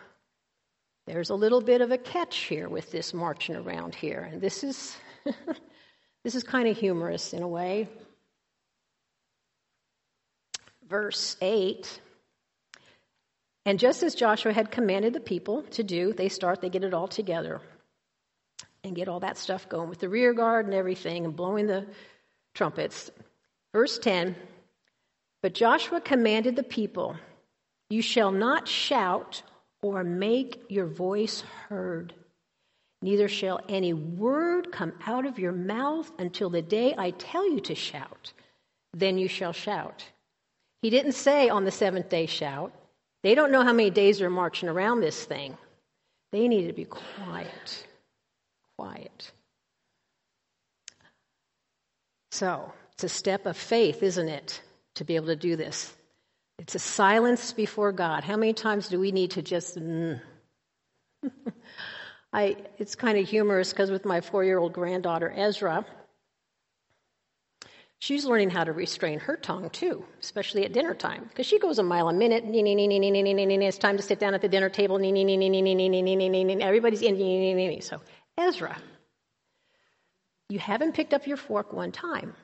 there's 1.06 1.30
a 1.30 1.36
little 1.36 1.62
bit 1.62 1.82
of 1.82 1.92
a 1.92 1.98
catch 1.98 2.38
here 2.38 2.70
with 2.70 2.92
this 2.92 3.14
marching 3.14 3.56
around 3.56 3.94
here, 3.96 4.30
and 4.32 4.42
this 4.42 4.64
is 4.64 4.96
this 6.24 6.36
is 6.36 6.44
kind 6.44 6.68
of 6.68 6.78
humorous 6.78 7.34
in 7.34 7.44
a 7.44 7.48
way. 7.48 7.90
Verse 10.88 11.36
8 11.42 12.00
And 13.66 13.80
just 13.80 14.04
as 14.04 14.16
Joshua 14.16 14.54
had 14.54 14.72
commanded 14.72 15.14
the 15.14 15.20
people 15.20 15.64
to 15.72 15.84
do, 15.84 16.14
they 16.14 16.30
start, 16.30 16.62
they 16.62 16.70
get 16.70 16.84
it 16.84 16.94
all 16.94 17.08
together 17.08 17.62
and 18.84 18.96
get 18.96 19.08
all 19.08 19.22
that 19.22 19.38
stuff 19.38 19.68
going 19.70 19.90
with 19.90 20.00
the 20.00 20.10
rear 20.10 20.34
guard 20.34 20.66
and 20.66 20.74
everything 20.74 21.26
and 21.26 21.36
blowing 21.36 21.68
the 21.68 21.86
trumpets. 22.54 23.12
Verse 23.74 23.98
10 23.98 24.36
But 25.42 25.54
Joshua 25.54 26.00
commanded 26.00 26.56
the 26.56 26.64
people, 26.64 27.18
you 27.90 28.02
shall 28.02 28.32
not 28.32 28.68
shout 28.68 29.44
or 29.84 30.04
make 30.04 30.64
your 30.70 30.88
voice 30.88 31.44
heard. 31.68 32.14
Neither 33.04 33.28
shall 33.28 33.60
any 33.68 33.94
word 33.94 34.72
come 34.72 34.94
out 35.06 35.26
of 35.26 35.38
your 35.38 35.52
mouth 35.52 36.10
until 36.18 36.50
the 36.50 36.62
day 36.62 36.96
I 36.98 37.12
tell 37.12 37.48
you 37.48 37.60
to 37.60 37.76
shout. 37.76 38.32
Then 38.94 39.18
you 39.18 39.28
shall 39.28 39.52
shout. 39.52 40.06
He 40.82 40.90
didn't 40.90 41.12
say 41.12 41.50
on 41.50 41.66
the 41.66 41.72
seventh 41.72 42.10
day 42.10 42.26
shout. 42.26 42.74
They 43.24 43.36
don't 43.36 43.52
know 43.52 43.64
how 43.64 43.74
many 43.74 43.90
days 43.90 44.20
they're 44.20 44.30
marching 44.30 44.70
around 44.70 45.02
this 45.02 45.26
thing. 45.26 45.58
They 46.32 46.48
need 46.48 46.68
to 46.68 46.74
be 46.74 46.86
quiet. 46.86 47.88
Quiet. 48.78 49.32
So, 52.32 52.74
it's 52.94 53.04
a 53.04 53.10
step 53.10 53.46
of 53.46 53.58
faith, 53.58 54.02
isn't 54.02 54.30
it, 54.30 54.62
to 54.96 55.04
be 55.04 55.16
able 55.16 55.28
to 55.28 55.36
do 55.36 55.56
this? 55.56 55.94
It's 56.60 56.76
a 56.76 56.80
silence 56.80 57.54
before 57.54 57.92
God. 57.92 58.24
How 58.24 58.38
many 58.38 58.54
times 58.54 58.88
do 58.88 59.00
we 59.00 59.12
need 59.12 59.32
to 59.32 59.42
just. 59.42 59.78
Mm. 59.80 60.22
I, 62.34 62.58
it's 62.80 62.96
kind 62.96 63.18
of 63.18 63.28
humorous 63.30 63.72
because 63.72 63.92
with 63.92 64.06
my 64.06 64.22
four 64.22 64.44
year 64.44 64.58
old 64.58 64.74
granddaughter, 64.74 65.32
Ezra, 65.36 65.86
she's 68.00 68.26
learning 68.26 68.50
how 68.50 68.64
to 68.64 68.74
restrain 68.74 69.20
her 69.20 69.38
tongue 69.38 69.70
too, 69.70 70.04
especially 70.20 70.66
at 70.66 70.74
dinner 70.74 70.96
time, 70.96 71.26
because 71.30 71.46
she 71.46 71.60
goes 71.60 71.78
a 71.78 71.84
mile 71.84 72.10
a 72.10 72.14
minute. 72.14 72.44
It's 72.48 73.78
time 73.78 73.98
to 73.98 74.04
sit 74.04 74.20
down 74.20 74.34
at 74.34 74.42
the 74.42 74.50
dinner 74.50 74.70
table. 74.70 74.96
Everybody's 76.64 77.02
in. 77.04 77.82
So, 77.82 78.02
Ezra, 78.38 78.78
you 80.50 80.58
haven't 80.60 80.94
picked 80.94 81.14
up 81.14 81.28
your 81.28 81.38
fork 81.38 81.72
one 81.72 81.92
time. 81.92 82.36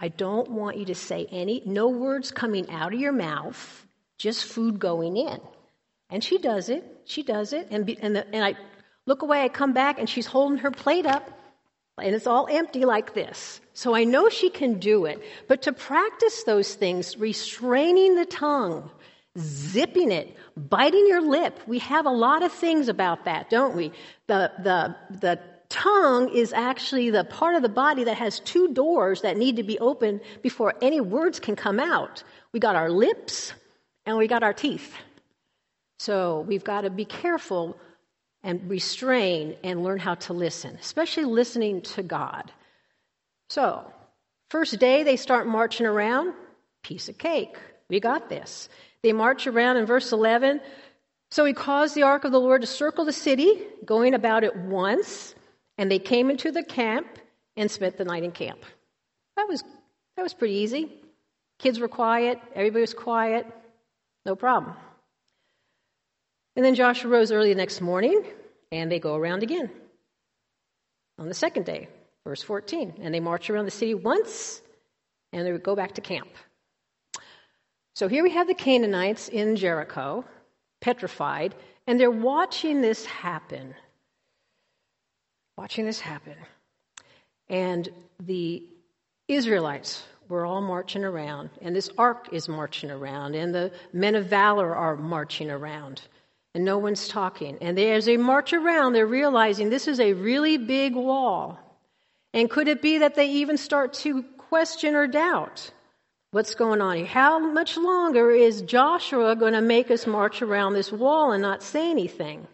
I 0.00 0.08
don't 0.08 0.50
want 0.50 0.78
you 0.78 0.86
to 0.86 0.94
say 0.94 1.26
any, 1.30 1.62
no 1.66 1.88
words 1.88 2.30
coming 2.30 2.70
out 2.70 2.94
of 2.94 3.00
your 3.00 3.12
mouth, 3.12 3.86
just 4.16 4.44
food 4.44 4.78
going 4.78 5.16
in. 5.16 5.40
And 6.08 6.24
she 6.24 6.38
does 6.38 6.70
it. 6.70 6.84
She 7.04 7.22
does 7.22 7.52
it. 7.52 7.68
And, 7.70 7.84
be, 7.84 7.98
and, 8.00 8.16
the, 8.16 8.26
and 8.34 8.42
I 8.42 8.54
look 9.06 9.22
away, 9.22 9.42
I 9.42 9.48
come 9.48 9.72
back, 9.72 9.98
and 9.98 10.08
she's 10.08 10.26
holding 10.26 10.58
her 10.58 10.70
plate 10.70 11.06
up, 11.06 11.30
and 11.98 12.14
it's 12.14 12.26
all 12.26 12.48
empty 12.50 12.86
like 12.86 13.12
this. 13.12 13.60
So 13.74 13.94
I 13.94 14.04
know 14.04 14.30
she 14.30 14.48
can 14.48 14.78
do 14.78 15.04
it. 15.04 15.22
But 15.48 15.62
to 15.62 15.72
practice 15.72 16.44
those 16.44 16.74
things, 16.74 17.18
restraining 17.18 18.16
the 18.16 18.24
tongue, 18.24 18.90
zipping 19.38 20.10
it, 20.10 20.34
biting 20.56 21.06
your 21.06 21.20
lip, 21.20 21.60
we 21.66 21.78
have 21.80 22.06
a 22.06 22.10
lot 22.10 22.42
of 22.42 22.52
things 22.52 22.88
about 22.88 23.26
that, 23.26 23.50
don't 23.50 23.76
we? 23.76 23.92
The, 24.28 24.50
the, 24.62 24.96
the 25.20 25.40
tongue 25.70 26.28
is 26.34 26.52
actually 26.52 27.08
the 27.10 27.24
part 27.24 27.54
of 27.54 27.62
the 27.62 27.68
body 27.68 28.04
that 28.04 28.18
has 28.18 28.40
two 28.40 28.74
doors 28.74 29.22
that 29.22 29.38
need 29.38 29.56
to 29.56 29.62
be 29.62 29.78
open 29.78 30.20
before 30.42 30.74
any 30.82 31.00
words 31.00 31.40
can 31.40 31.56
come 31.56 31.80
out. 31.80 32.22
We 32.52 32.60
got 32.60 32.76
our 32.76 32.90
lips 32.90 33.54
and 34.04 34.18
we 34.18 34.26
got 34.28 34.42
our 34.42 34.52
teeth. 34.52 34.92
So 35.98 36.40
we've 36.40 36.64
got 36.64 36.82
to 36.82 36.90
be 36.90 37.04
careful 37.04 37.78
and 38.42 38.68
restrain 38.68 39.56
and 39.62 39.82
learn 39.82 39.98
how 39.98 40.14
to 40.16 40.32
listen, 40.32 40.76
especially 40.80 41.24
listening 41.24 41.82
to 41.82 42.02
God. 42.02 42.50
So, 43.48 43.84
first 44.50 44.78
day 44.78 45.02
they 45.02 45.16
start 45.16 45.46
marching 45.46 45.86
around, 45.86 46.34
piece 46.82 47.08
of 47.08 47.18
cake. 47.18 47.56
We 47.88 48.00
got 48.00 48.28
this. 48.28 48.68
They 49.02 49.12
march 49.12 49.46
around 49.46 49.76
in 49.76 49.86
verse 49.86 50.12
11. 50.12 50.60
So 51.30 51.44
he 51.44 51.52
caused 51.52 51.94
the 51.94 52.04
ark 52.04 52.24
of 52.24 52.32
the 52.32 52.40
Lord 52.40 52.62
to 52.62 52.66
circle 52.66 53.04
the 53.04 53.12
city, 53.12 53.62
going 53.84 54.14
about 54.14 54.42
it 54.42 54.56
once. 54.56 55.34
And 55.78 55.90
they 55.90 55.98
came 55.98 56.30
into 56.30 56.52
the 56.52 56.62
camp 56.62 57.06
and 57.56 57.70
spent 57.70 57.96
the 57.96 58.04
night 58.04 58.24
in 58.24 58.32
camp. 58.32 58.64
That 59.36 59.48
was, 59.48 59.62
that 60.16 60.22
was 60.22 60.34
pretty 60.34 60.54
easy. 60.54 60.92
Kids 61.58 61.78
were 61.78 61.88
quiet, 61.88 62.38
everybody 62.54 62.80
was 62.80 62.94
quiet, 62.94 63.46
no 64.24 64.34
problem. 64.34 64.74
And 66.56 66.64
then 66.64 66.74
Joshua 66.74 67.10
rose 67.10 67.32
early 67.32 67.50
the 67.50 67.54
next 67.54 67.80
morning, 67.80 68.22
and 68.72 68.90
they 68.90 68.98
go 68.98 69.14
around 69.14 69.42
again 69.42 69.70
on 71.18 71.28
the 71.28 71.34
second 71.34 71.66
day, 71.66 71.88
verse 72.24 72.42
14. 72.42 72.94
And 73.00 73.14
they 73.14 73.20
march 73.20 73.50
around 73.50 73.66
the 73.66 73.70
city 73.70 73.94
once, 73.94 74.62
and 75.32 75.46
they 75.46 75.52
would 75.52 75.62
go 75.62 75.76
back 75.76 75.94
to 75.94 76.00
camp. 76.00 76.30
So 77.94 78.08
here 78.08 78.22
we 78.22 78.30
have 78.30 78.46
the 78.46 78.54
Canaanites 78.54 79.28
in 79.28 79.56
Jericho, 79.56 80.24
petrified, 80.80 81.54
and 81.86 82.00
they're 82.00 82.10
watching 82.10 82.80
this 82.80 83.04
happen 83.04 83.74
watching 85.60 85.84
this 85.84 86.00
happen. 86.00 86.34
And 87.50 87.86
the 88.18 88.62
Israelites 89.28 90.02
were 90.26 90.46
all 90.46 90.62
marching 90.62 91.04
around, 91.04 91.50
and 91.60 91.76
this 91.76 91.90
ark 91.98 92.30
is 92.32 92.48
marching 92.48 92.90
around, 92.90 93.34
and 93.34 93.54
the 93.54 93.70
men 93.92 94.14
of 94.14 94.24
valor 94.24 94.74
are 94.74 94.96
marching 94.96 95.50
around, 95.50 96.00
and 96.54 96.64
no 96.64 96.78
one's 96.78 97.08
talking. 97.08 97.58
And 97.60 97.76
they, 97.76 97.92
as 97.92 98.06
they 98.06 98.16
march 98.16 98.54
around, 98.54 98.94
they're 98.94 99.04
realizing 99.04 99.68
this 99.68 99.86
is 99.86 100.00
a 100.00 100.14
really 100.14 100.56
big 100.56 100.94
wall. 100.94 101.58
And 102.32 102.48
could 102.48 102.66
it 102.66 102.80
be 102.80 102.96
that 102.96 103.14
they 103.14 103.28
even 103.30 103.58
start 103.58 103.92
to 104.04 104.22
question 104.38 104.94
or 104.94 105.06
doubt 105.06 105.70
what's 106.30 106.54
going 106.54 106.80
on 106.80 106.96
here? 106.96 107.04
How 107.04 107.38
much 107.38 107.76
longer 107.76 108.30
is 108.30 108.62
Joshua 108.62 109.36
going 109.36 109.52
to 109.52 109.60
make 109.60 109.90
us 109.90 110.06
march 110.06 110.40
around 110.40 110.72
this 110.72 110.90
wall 110.90 111.32
and 111.32 111.42
not 111.42 111.62
say 111.62 111.90
anything? 111.90 112.46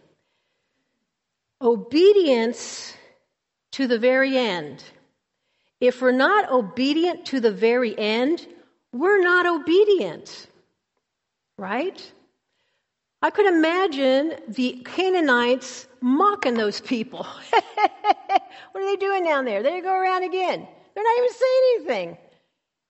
Obedience 1.61 2.93
to 3.71 3.87
the 3.87 3.99
very 3.99 4.37
end. 4.37 4.83
If 5.79 6.01
we're 6.01 6.11
not 6.11 6.51
obedient 6.51 7.25
to 7.27 7.39
the 7.39 7.51
very 7.51 7.97
end, 7.97 8.45
we're 8.91 9.21
not 9.21 9.45
obedient. 9.45 10.47
Right? 11.57 12.11
I 13.21 13.29
could 13.31 13.47
imagine 13.47 14.35
the 14.47 14.81
Canaanites 14.85 15.87
mocking 16.01 16.53
those 16.53 16.79
people. 16.81 17.23
what 18.71 18.83
are 18.83 18.85
they 18.85 18.95
doing 18.95 19.23
down 19.23 19.45
there? 19.45 19.63
They 19.63 19.81
go 19.81 19.93
around 19.93 20.23
again. 20.23 20.67
They're 20.93 21.03
not 21.03 21.17
even 21.17 21.33
saying 21.33 21.61
anything. 21.75 22.17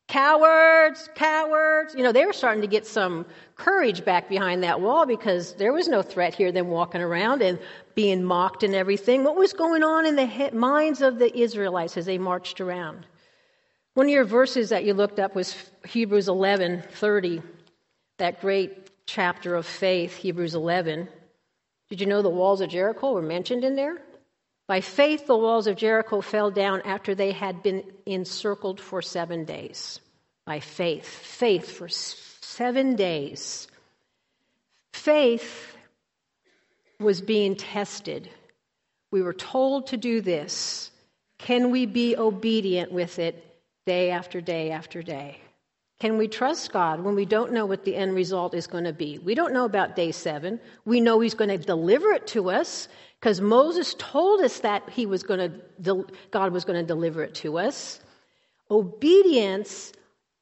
Cowards, 0.07 1.09
cowards. 1.15 1.93
You 1.93 2.03
know, 2.03 2.13
they 2.13 2.25
were 2.25 2.33
starting 2.33 2.61
to 2.61 2.67
get 2.67 2.87
some 2.87 3.25
courage 3.55 4.05
back 4.05 4.29
behind 4.29 4.63
that 4.63 4.79
wall 4.79 5.05
because 5.05 5.53
there 5.55 5.73
was 5.73 5.89
no 5.89 6.01
threat 6.01 6.33
here, 6.33 6.51
them 6.51 6.69
walking 6.69 7.01
around 7.01 7.41
and 7.41 7.59
being 7.93 8.23
mocked 8.23 8.63
and 8.63 8.73
everything. 8.73 9.25
What 9.25 9.35
was 9.35 9.51
going 9.51 9.83
on 9.83 10.05
in 10.05 10.15
the 10.15 10.51
minds 10.53 11.01
of 11.01 11.19
the 11.19 11.37
Israelites 11.37 11.97
as 11.97 12.05
they 12.05 12.17
marched 12.17 12.61
around? 12.61 13.05
One 13.95 14.05
of 14.05 14.11
your 14.11 14.23
verses 14.23 14.69
that 14.69 14.85
you 14.85 14.93
looked 14.93 15.19
up 15.19 15.35
was 15.35 15.55
Hebrews 15.85 16.29
11 16.29 16.83
30, 16.89 17.41
that 18.17 18.39
great 18.39 18.91
chapter 19.07 19.55
of 19.55 19.65
faith, 19.65 20.15
Hebrews 20.15 20.55
11. 20.55 21.09
Did 21.89 21.99
you 21.99 22.07
know 22.07 22.21
the 22.21 22.29
walls 22.29 22.61
of 22.61 22.69
Jericho 22.69 23.11
were 23.11 23.21
mentioned 23.21 23.65
in 23.65 23.75
there? 23.75 24.01
By 24.67 24.81
faith, 24.81 25.27
the 25.27 25.37
walls 25.37 25.65
of 25.67 25.77
Jericho 25.77 26.19
fell 26.19 26.51
down 26.51 26.81
after 26.81 27.15
they 27.15 27.31
had 27.31 27.63
been 27.63 27.83
encircled 28.05 28.81
for 28.81 29.01
seven 29.01 29.45
days. 29.45 30.01
By 30.45 30.59
faith. 30.59 31.07
Faith 31.07 31.71
for 31.71 31.87
seven 31.87 32.95
days. 32.95 33.67
Faith 34.93 35.77
was 36.99 37.21
being 37.21 37.55
tested. 37.55 38.29
We 39.11 39.21
were 39.21 39.33
told 39.33 39.87
to 39.87 39.97
do 39.97 40.19
this. 40.19 40.91
Can 41.37 41.71
we 41.71 41.85
be 41.85 42.17
obedient 42.17 42.91
with 42.91 43.19
it 43.19 43.43
day 43.85 44.09
after 44.11 44.41
day 44.41 44.71
after 44.71 45.01
day? 45.01 45.39
Can 45.99 46.17
we 46.17 46.27
trust 46.27 46.71
God 46.71 47.01
when 47.03 47.15
we 47.15 47.25
don't 47.25 47.51
know 47.53 47.65
what 47.65 47.83
the 47.83 47.95
end 47.95 48.13
result 48.13 48.53
is 48.53 48.67
going 48.67 48.83
to 48.83 48.93
be? 48.93 49.17
We 49.17 49.33
don't 49.33 49.53
know 49.53 49.65
about 49.65 49.95
day 49.95 50.11
seven. 50.11 50.59
We 50.85 51.01
know 51.01 51.19
He's 51.19 51.33
going 51.33 51.49
to 51.49 51.57
deliver 51.57 52.11
it 52.11 52.27
to 52.27 52.51
us 52.51 52.87
because 53.19 53.41
Moses 53.41 53.95
told 53.97 54.41
us 54.41 54.59
that 54.59 54.89
he 54.89 55.05
was 55.05 55.23
going 55.23 55.39
to, 55.81 56.05
God 56.31 56.53
was 56.53 56.65
going 56.65 56.79
to 56.79 56.85
deliver 56.85 57.23
it 57.23 57.33
to 57.35 57.57
us. 57.57 57.99
Obedience 58.69 59.91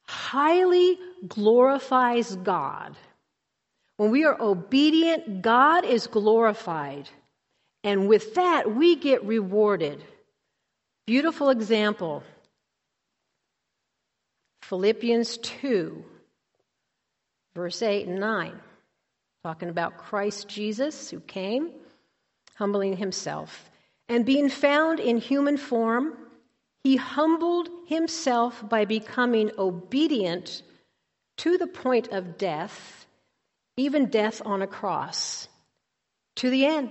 highly 0.02 0.98
glorifies 1.26 2.36
God. 2.36 2.96
When 3.96 4.10
we 4.10 4.24
are 4.24 4.40
obedient, 4.40 5.40
God 5.40 5.84
is 5.86 6.06
glorified. 6.06 7.08
And 7.82 8.08
with 8.08 8.34
that, 8.34 8.74
we 8.74 8.94
get 8.94 9.24
rewarded. 9.24 10.04
Beautiful 11.06 11.48
example 11.48 12.22
Philippians 14.68 15.38
2, 15.38 16.04
verse 17.54 17.82
8 17.82 18.08
and 18.08 18.18
9, 18.18 18.52
talking 19.44 19.68
about 19.68 19.96
Christ 19.96 20.48
Jesus 20.48 21.08
who 21.08 21.20
came, 21.20 21.70
humbling 22.56 22.96
himself. 22.96 23.70
And 24.08 24.26
being 24.26 24.48
found 24.48 24.98
in 24.98 25.18
human 25.18 25.56
form, 25.56 26.14
he 26.82 26.96
humbled 26.96 27.68
himself 27.86 28.68
by 28.68 28.86
becoming 28.86 29.52
obedient 29.56 30.62
to 31.38 31.58
the 31.58 31.68
point 31.68 32.08
of 32.08 32.36
death, 32.36 33.06
even 33.76 34.06
death 34.06 34.42
on 34.44 34.62
a 34.62 34.66
cross. 34.66 35.46
To 36.36 36.50
the 36.50 36.66
end. 36.66 36.90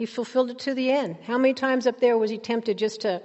He 0.00 0.06
fulfilled 0.06 0.50
it 0.50 0.58
to 0.60 0.74
the 0.74 0.90
end. 0.90 1.18
How 1.24 1.38
many 1.38 1.54
times 1.54 1.86
up 1.86 2.00
there 2.00 2.18
was 2.18 2.30
he 2.30 2.38
tempted 2.38 2.78
just 2.78 3.02
to 3.02 3.22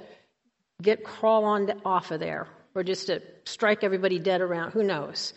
get 0.84 1.04
crawl 1.04 1.46
on 1.46 1.82
off 1.84 2.12
of 2.12 2.20
there? 2.20 2.48
Or 2.78 2.84
just 2.84 3.08
to 3.08 3.22
strike 3.46 3.84
everybody 3.84 4.20
dead 4.20 4.40
around. 4.40 4.72
Who 4.72 4.84
knows? 4.84 5.34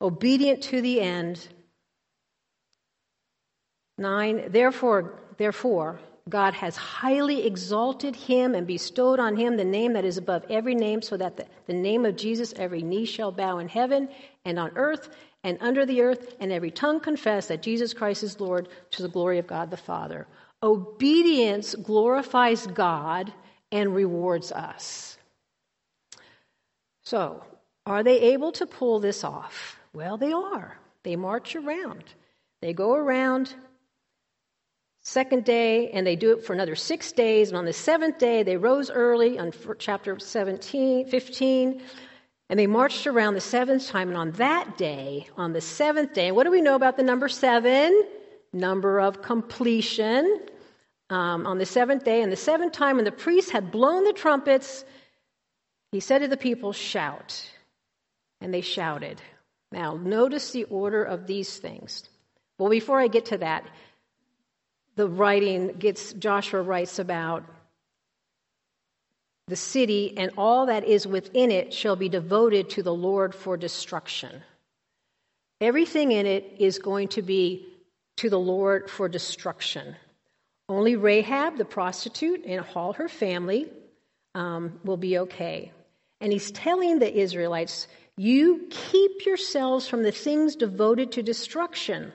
Obedient 0.00 0.62
to 0.64 0.80
the 0.80 1.00
end. 1.00 1.46
Nine, 3.98 4.44
therefore, 4.48 5.20
therefore, 5.36 6.00
God 6.28 6.54
has 6.54 6.76
highly 6.76 7.46
exalted 7.46 8.14
him 8.16 8.54
and 8.54 8.66
bestowed 8.66 9.18
on 9.18 9.36
him 9.36 9.56
the 9.56 9.64
name 9.64 9.92
that 9.92 10.04
is 10.04 10.16
above 10.16 10.44
every 10.48 10.74
name, 10.74 11.02
so 11.02 11.16
that 11.16 11.36
the, 11.36 11.46
the 11.66 11.74
name 11.74 12.06
of 12.06 12.16
Jesus 12.16 12.54
every 12.56 12.82
knee 12.82 13.04
shall 13.04 13.32
bow 13.32 13.58
in 13.58 13.68
heaven 13.68 14.08
and 14.44 14.58
on 14.58 14.70
earth 14.76 15.10
and 15.42 15.58
under 15.60 15.84
the 15.84 16.00
earth, 16.00 16.34
and 16.40 16.50
every 16.50 16.70
tongue 16.70 17.00
confess 17.00 17.48
that 17.48 17.60
Jesus 17.60 17.92
Christ 17.92 18.22
is 18.22 18.40
Lord 18.40 18.68
to 18.92 19.02
the 19.02 19.08
glory 19.08 19.38
of 19.38 19.46
God 19.46 19.70
the 19.70 19.76
Father. 19.76 20.26
Obedience 20.62 21.74
glorifies 21.74 22.66
God 22.68 23.30
and 23.70 23.94
rewards 23.94 24.50
us. 24.50 25.18
So, 27.04 27.44
are 27.86 28.02
they 28.02 28.18
able 28.32 28.52
to 28.52 28.66
pull 28.66 28.98
this 28.98 29.24
off? 29.24 29.78
Well, 29.92 30.16
they 30.16 30.32
are. 30.32 30.78
They 31.02 31.16
march 31.16 31.54
around. 31.54 32.04
They 32.62 32.72
go 32.72 32.94
around 32.94 33.54
second 35.02 35.44
day, 35.44 35.90
and 35.90 36.06
they 36.06 36.16
do 36.16 36.32
it 36.32 36.44
for 36.44 36.54
another 36.54 36.74
six 36.74 37.12
days. 37.12 37.50
And 37.50 37.58
on 37.58 37.66
the 37.66 37.74
seventh 37.74 38.18
day, 38.18 38.42
they 38.42 38.56
rose 38.56 38.90
early 38.90 39.38
on 39.38 39.52
chapter 39.78 40.18
17, 40.18 41.06
15, 41.08 41.82
and 42.48 42.58
they 42.58 42.66
marched 42.66 43.06
around 43.06 43.34
the 43.34 43.40
seventh 43.40 43.86
time. 43.86 44.08
And 44.08 44.16
on 44.16 44.32
that 44.32 44.78
day, 44.78 45.28
on 45.36 45.52
the 45.52 45.60
seventh 45.60 46.14
day, 46.14 46.32
what 46.32 46.44
do 46.44 46.50
we 46.50 46.62
know 46.62 46.74
about 46.74 46.96
the 46.96 47.02
number 47.02 47.28
seven? 47.28 48.02
Number 48.54 48.98
of 48.98 49.20
completion. 49.20 50.40
Um, 51.10 51.46
on 51.46 51.58
the 51.58 51.66
seventh 51.66 52.02
day, 52.04 52.22
and 52.22 52.32
the 52.32 52.36
seventh 52.36 52.72
time, 52.72 52.96
when 52.96 53.04
the 53.04 53.12
priests 53.12 53.50
had 53.50 53.70
blown 53.70 54.04
the 54.04 54.14
trumpets, 54.14 54.86
he 55.94 56.00
said 56.00 56.22
to 56.22 56.28
the 56.28 56.36
people, 56.36 56.72
Shout. 56.72 57.48
And 58.40 58.52
they 58.52 58.62
shouted. 58.62 59.22
Now, 59.70 59.94
notice 59.96 60.50
the 60.50 60.64
order 60.64 61.04
of 61.04 61.28
these 61.28 61.56
things. 61.56 62.08
Well, 62.58 62.68
before 62.68 62.98
I 62.98 63.06
get 63.06 63.26
to 63.26 63.38
that, 63.38 63.64
the 64.96 65.06
writing 65.06 65.68
gets, 65.78 66.12
Joshua 66.14 66.62
writes 66.62 66.98
about 66.98 67.44
the 69.46 69.54
city 69.54 70.18
and 70.18 70.32
all 70.36 70.66
that 70.66 70.84
is 70.84 71.06
within 71.06 71.52
it 71.52 71.72
shall 71.72 71.94
be 71.94 72.08
devoted 72.08 72.70
to 72.70 72.82
the 72.82 72.92
Lord 72.92 73.32
for 73.32 73.56
destruction. 73.56 74.42
Everything 75.60 76.10
in 76.10 76.26
it 76.26 76.56
is 76.58 76.80
going 76.80 77.06
to 77.08 77.22
be 77.22 77.68
to 78.16 78.28
the 78.28 78.38
Lord 78.38 78.90
for 78.90 79.08
destruction. 79.08 79.94
Only 80.68 80.96
Rahab, 80.96 81.56
the 81.56 81.64
prostitute, 81.64 82.44
and 82.46 82.64
all 82.74 82.94
her 82.94 83.08
family 83.08 83.70
um, 84.34 84.80
will 84.82 84.96
be 84.96 85.18
okay. 85.18 85.70
And 86.20 86.32
he's 86.32 86.50
telling 86.50 86.98
the 86.98 87.14
Israelites, 87.14 87.86
You 88.16 88.66
keep 88.70 89.26
yourselves 89.26 89.88
from 89.88 90.02
the 90.02 90.12
things 90.12 90.56
devoted 90.56 91.12
to 91.12 91.22
destruction. 91.22 92.12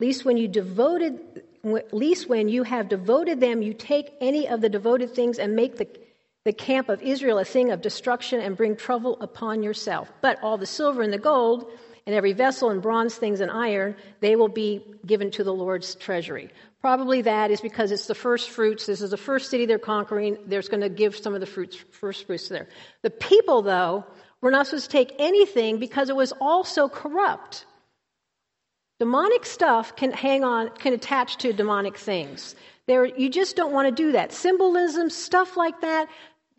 Least 0.00 0.24
when 0.24 0.36
you 0.36 0.48
devoted, 0.48 1.44
least 1.62 2.28
when 2.28 2.48
you 2.48 2.64
have 2.64 2.88
devoted 2.88 3.40
them, 3.40 3.62
you 3.62 3.72
take 3.72 4.12
any 4.20 4.48
of 4.48 4.60
the 4.60 4.68
devoted 4.68 5.14
things 5.14 5.38
and 5.38 5.54
make 5.54 5.76
the, 5.76 5.86
the 6.44 6.52
camp 6.52 6.88
of 6.88 7.00
Israel 7.02 7.38
a 7.38 7.44
thing 7.44 7.70
of 7.70 7.80
destruction 7.80 8.40
and 8.40 8.56
bring 8.56 8.74
trouble 8.74 9.16
upon 9.20 9.62
yourself. 9.62 10.10
But 10.20 10.42
all 10.42 10.58
the 10.58 10.66
silver 10.66 11.02
and 11.02 11.12
the 11.12 11.18
gold, 11.18 11.70
and 12.06 12.16
every 12.16 12.32
vessel 12.32 12.70
and 12.70 12.82
bronze 12.82 13.14
things 13.14 13.40
and 13.40 13.50
iron, 13.50 13.94
they 14.20 14.34
will 14.34 14.48
be 14.48 14.84
given 15.06 15.30
to 15.32 15.44
the 15.44 15.54
Lord's 15.54 15.94
treasury. 15.94 16.50
Probably 16.82 17.22
that 17.22 17.52
is 17.52 17.60
because 17.60 17.92
it's 17.92 18.06
the 18.06 18.14
first 18.14 18.50
fruits. 18.50 18.86
This 18.86 19.00
is 19.00 19.12
the 19.12 19.16
first 19.16 19.50
city 19.50 19.66
they're 19.66 19.78
conquering. 19.78 20.36
There's 20.46 20.68
going 20.68 20.80
to 20.80 20.88
give 20.88 21.16
some 21.16 21.32
of 21.32 21.40
the 21.40 21.46
fruits, 21.46 21.76
first 21.92 22.26
fruits 22.26 22.48
there. 22.48 22.68
The 23.02 23.10
people, 23.10 23.62
though, 23.62 24.04
were 24.40 24.50
not 24.50 24.66
supposed 24.66 24.90
to 24.90 24.90
take 24.90 25.14
anything 25.20 25.78
because 25.78 26.10
it 26.10 26.16
was 26.16 26.32
all 26.40 26.64
so 26.64 26.88
corrupt. 26.88 27.66
Demonic 28.98 29.46
stuff 29.46 29.94
can 29.94 30.10
hang 30.10 30.42
on, 30.42 30.70
can 30.70 30.92
attach 30.92 31.36
to 31.38 31.52
demonic 31.52 31.96
things. 31.96 32.56
There, 32.88 33.06
you 33.06 33.30
just 33.30 33.54
don't 33.54 33.72
want 33.72 33.86
to 33.88 33.94
do 33.94 34.12
that. 34.12 34.32
Symbolism, 34.32 35.08
stuff 35.08 35.56
like 35.56 35.80
that. 35.82 36.08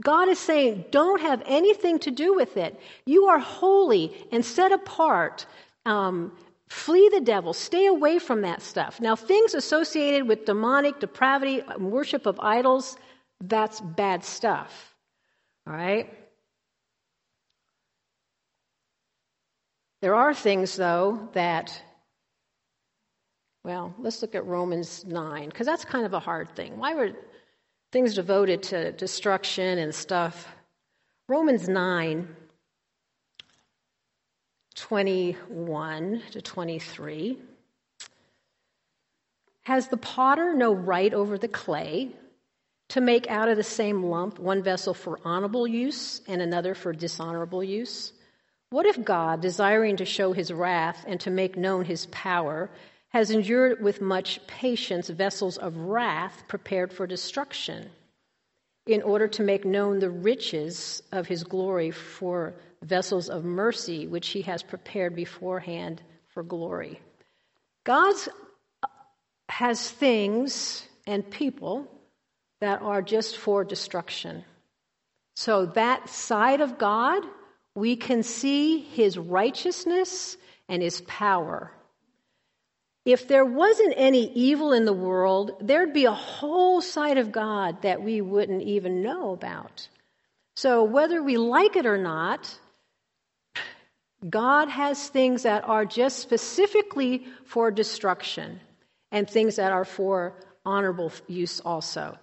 God 0.01 0.29
is 0.29 0.39
saying, 0.39 0.85
don't 0.89 1.19
have 1.21 1.43
anything 1.45 1.99
to 1.99 2.11
do 2.11 2.33
with 2.33 2.55
it. 2.55 2.79
You 3.05 3.25
are 3.25 3.39
holy 3.39 4.13
and 4.31 4.43
set 4.43 4.71
apart. 4.71 5.45
Um, 5.85 6.31
Flee 6.73 7.07
the 7.09 7.21
devil. 7.21 7.53
Stay 7.53 7.85
away 7.85 8.17
from 8.17 8.41
that 8.41 8.61
stuff. 8.61 8.99
Now, 8.99 9.15
things 9.15 9.53
associated 9.53 10.27
with 10.27 10.45
demonic 10.45 10.99
depravity, 10.99 11.61
worship 11.77 12.25
of 12.25 12.39
idols, 12.39 12.97
that's 13.39 13.79
bad 13.79 14.25
stuff. 14.25 14.95
All 15.67 15.73
right? 15.73 16.11
There 20.01 20.15
are 20.15 20.33
things, 20.33 20.75
though, 20.75 21.29
that, 21.33 21.79
well, 23.63 23.93
let's 23.99 24.23
look 24.23 24.33
at 24.33 24.45
Romans 24.45 25.05
9, 25.05 25.49
because 25.49 25.67
that's 25.67 25.85
kind 25.85 26.07
of 26.07 26.13
a 26.13 26.19
hard 26.19 26.55
thing. 26.55 26.79
Why 26.79 26.95
were 26.95 27.11
things 27.91 28.15
devoted 28.15 28.63
to 28.63 28.91
destruction 28.93 29.77
and 29.77 29.93
stuff? 29.93 30.47
Romans 31.29 31.69
9 31.69 32.35
21 34.75 36.23
to 36.31 36.41
23. 36.41 37.37
Has 39.63 39.87
the 39.87 39.97
potter 39.97 40.53
no 40.53 40.73
right 40.73 41.13
over 41.13 41.37
the 41.37 41.47
clay 41.47 42.11
to 42.89 43.01
make 43.01 43.29
out 43.29 43.47
of 43.47 43.57
the 43.57 43.63
same 43.63 44.03
lump 44.03 44.39
one 44.39 44.61
vessel 44.61 44.93
for 44.93 45.19
honorable 45.23 45.65
use 45.65 46.21
and 46.27 46.41
another 46.41 46.75
for 46.75 46.91
dishonorable 46.91 47.63
use? 47.63 48.13
What 48.69 48.85
if 48.85 49.03
God, 49.03 49.41
desiring 49.41 49.97
to 49.97 50.05
show 50.05 50.33
his 50.33 50.51
wrath 50.51 51.05
and 51.07 51.19
to 51.21 51.29
make 51.29 51.55
known 51.55 51.85
his 51.85 52.07
power, 52.07 52.69
has 53.09 53.29
endured 53.29 53.81
with 53.81 54.01
much 54.01 54.45
patience 54.47 55.09
vessels 55.09 55.57
of 55.57 55.77
wrath 55.77 56.43
prepared 56.47 56.91
for 56.91 57.05
destruction, 57.05 57.91
in 58.85 59.01
order 59.01 59.27
to 59.27 59.43
make 59.43 59.65
known 59.65 59.99
the 59.99 60.09
riches 60.09 61.01
of 61.11 61.27
his 61.27 61.43
glory 61.43 61.91
for 61.91 62.55
vessels 62.81 63.29
of 63.29 63.45
mercy, 63.45 64.07
which 64.07 64.29
he 64.29 64.41
has 64.41 64.61
prepared 64.61 65.15
beforehand 65.15 66.01
for 66.33 66.43
glory. 66.43 66.99
God 67.85 68.15
has 69.49 69.89
things 69.89 70.85
and 71.05 71.29
people 71.29 71.87
that 72.59 72.81
are 72.81 73.01
just 73.01 73.37
for 73.37 73.63
destruction. 73.63 74.43
So, 75.35 75.65
that 75.67 76.09
side 76.09 76.61
of 76.61 76.77
God, 76.77 77.23
we 77.75 77.95
can 77.95 78.23
see 78.23 78.79
his 78.79 79.17
righteousness 79.17 80.37
and 80.69 80.81
his 80.81 81.01
power. 81.01 81.71
If 83.05 83.27
there 83.27 83.45
wasn't 83.45 83.93
any 83.97 84.31
evil 84.33 84.71
in 84.71 84.85
the 84.85 84.93
world, 84.93 85.57
there'd 85.59 85.93
be 85.93 86.05
a 86.05 86.11
whole 86.11 86.81
side 86.81 87.17
of 87.17 87.31
God 87.31 87.81
that 87.81 88.01
we 88.01 88.21
wouldn't 88.21 88.63
even 88.63 89.01
know 89.01 89.33
about. 89.33 89.87
So, 90.55 90.83
whether 90.83 91.21
we 91.21 91.37
like 91.37 91.75
it 91.75 91.85
or 91.85 91.97
not, 91.97 92.57
God 94.29 94.69
has 94.69 95.09
things 95.09 95.43
that 95.43 95.67
are 95.67 95.85
just 95.85 96.19
specifically 96.19 97.25
for 97.45 97.71
destruction 97.71 98.61
and 99.11 99.29
things 99.29 99.57
that 99.57 99.73
are 99.73 99.85
for 99.85 100.35
honorable 100.65 101.11
use 101.27 101.59
also. 101.59 102.17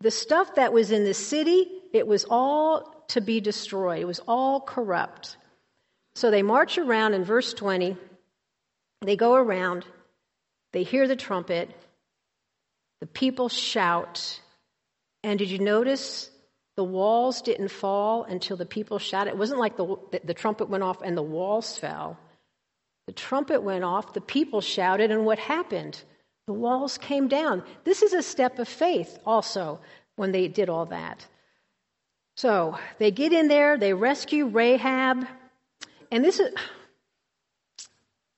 The 0.00 0.10
stuff 0.10 0.56
that 0.56 0.72
was 0.72 0.90
in 0.90 1.04
the 1.04 1.14
city, 1.14 1.66
it 1.94 2.06
was 2.06 2.26
all 2.28 3.04
to 3.08 3.20
be 3.22 3.40
destroyed, 3.40 4.00
it 4.00 4.06
was 4.06 4.20
all 4.28 4.60
corrupt. 4.60 5.38
So 6.14 6.30
they 6.30 6.42
march 6.42 6.76
around 6.76 7.14
in 7.14 7.24
verse 7.24 7.54
20, 7.54 7.96
they 9.02 9.16
go 9.16 9.34
around, 9.34 9.86
they 10.76 10.82
hear 10.82 11.08
the 11.08 11.16
trumpet, 11.16 11.70
the 13.00 13.06
people 13.06 13.48
shout. 13.48 14.38
And 15.22 15.38
did 15.38 15.50
you 15.50 15.58
notice 15.58 16.30
the 16.76 16.84
walls 16.84 17.40
didn't 17.40 17.68
fall 17.68 18.24
until 18.24 18.58
the 18.58 18.66
people 18.66 18.98
shouted. 18.98 19.30
It 19.30 19.38
wasn't 19.38 19.58
like 19.58 19.78
the, 19.78 19.96
the, 20.12 20.20
the, 20.22 20.34
trumpet 20.34 20.68
went 20.68 20.84
off 20.84 21.00
and 21.00 21.16
the 21.16 21.22
walls 21.22 21.78
fell. 21.78 22.18
The 23.06 23.14
trumpet 23.14 23.62
went 23.62 23.84
off, 23.84 24.12
the 24.12 24.20
people 24.20 24.60
shouted, 24.60 25.10
and 25.10 25.24
what 25.24 25.38
happened? 25.38 25.98
The 26.46 26.52
walls 26.52 26.98
came 26.98 27.26
down. 27.26 27.62
This 27.84 28.02
is 28.02 28.12
a 28.12 28.22
step 28.22 28.58
of 28.58 28.68
faith 28.68 29.18
also 29.24 29.80
when 30.16 30.30
they 30.30 30.46
did 30.46 30.68
all 30.68 30.84
that. 30.84 31.26
So 32.36 32.76
they 32.98 33.12
get 33.12 33.32
in 33.32 33.48
there, 33.48 33.78
they 33.78 33.94
rescue 33.94 34.44
Rahab, 34.46 35.26
and 36.12 36.22
this 36.22 36.38
is. 36.38 36.52